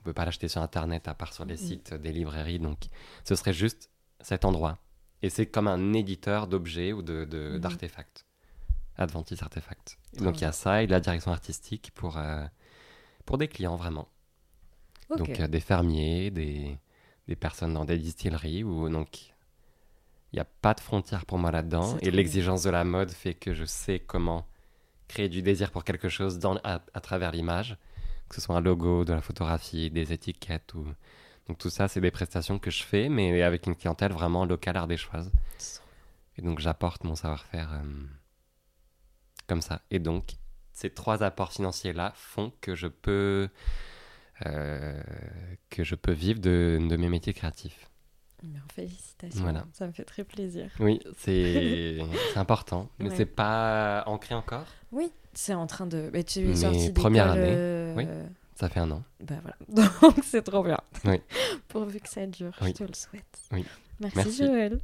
[0.01, 1.59] on peut pas l'acheter sur internet à part sur les Mhm.
[1.61, 2.59] sites des librairies.
[2.59, 2.79] Donc
[3.25, 4.79] ce serait juste cet endroit.
[5.23, 8.27] Et c'est comme un éditeur d'objets ou de, de- d'artefacts.
[8.97, 9.97] Adventis Artefacts.
[10.17, 12.45] Trop Donc il y a ça et de la direction artistique pour, euh,
[13.25, 14.09] pour des clients vraiment.
[15.17, 16.79] Donc euh, des fermiers, des,
[17.29, 18.65] des personnes dans des distilleries.
[18.65, 19.33] Où, donc
[20.33, 21.99] il n'y a pas de frontières pour moi là-dedans.
[22.01, 24.47] Et l'exigence de la mode fait que je sais comment
[25.09, 27.77] créer du désir pour quelque chose dans, à, à travers l'image.
[28.29, 30.73] Que ce soit un logo, de la photographie, des étiquettes.
[30.75, 30.87] Ou...
[31.49, 34.77] Donc tout ça, c'est des prestations que je fais, mais avec une clientèle vraiment locale
[34.79, 35.31] ardéchoise.
[36.39, 37.83] Et donc j'apporte mon savoir-faire euh,
[39.47, 39.83] comme ça.
[39.91, 40.33] Et donc
[40.73, 43.49] ces trois apports financiers-là font que je peux
[44.47, 45.01] euh,
[45.71, 47.89] que je peux vivre de, de mes métiers créatifs.
[48.43, 48.61] bien.
[48.75, 49.43] Félicitations.
[49.43, 49.65] Voilà.
[49.73, 50.71] Ça me fait très plaisir.
[50.81, 51.99] Oui, c'est
[52.37, 53.17] important, mais Ouais.
[53.17, 54.67] c'est pas ancré encore?
[54.91, 56.11] Oui, c'est en train de.
[56.13, 58.07] Mais tu es Mais sorti première année, euh, oui.
[58.55, 59.03] Ça fait un an.
[59.21, 59.57] Bah voilà.
[60.03, 60.79] Donc c'est trop bien.
[61.05, 61.21] Oui.
[61.69, 62.69] Pourvu que ça dure, Oui.
[62.69, 63.39] je te le souhaite.
[63.53, 63.65] Oui.
[64.03, 64.47] Merci, Merci.
[64.47, 64.81] Joël.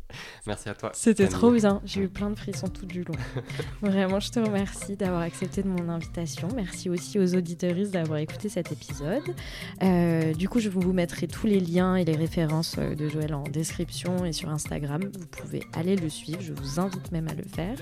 [0.46, 0.90] Merci à toi.
[0.94, 1.80] C'était trop bien.
[1.84, 3.14] J'ai eu plein de frissons tout du long.
[3.82, 6.48] Vraiment, je te remercie d'avoir accepté de mon invitation.
[6.54, 9.34] Merci aussi aux auditeuristes d'avoir écouté cet épisode.
[9.82, 13.34] Euh, du coup, je vous mettrai tous les liens et les références euh, de Joël
[13.34, 15.02] en description et sur Instagram.
[15.02, 16.40] Vous pouvez aller le suivre.
[16.40, 17.76] Je vous invite même à le faire.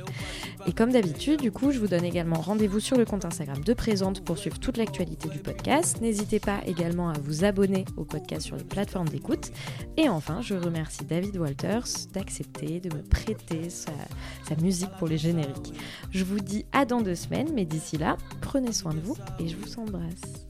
[0.67, 3.75] Et comme d'habitude, du coup, je vous donne également rendez-vous sur le compte Instagram de
[3.75, 6.01] Présente pour suivre toute l'actualité du podcast.
[6.01, 9.51] N'hésitez pas également à vous abonner au podcast sur les plateformes d'écoute.
[9.97, 13.93] Et enfin, je remercie David Walters d'accepter de me prêter sa,
[14.49, 15.75] sa musique pour les génériques.
[16.13, 19.49] Je vous dis à dans deux semaines, mais d'ici là, prenez soin de vous et
[19.49, 20.46] je vous embrasse.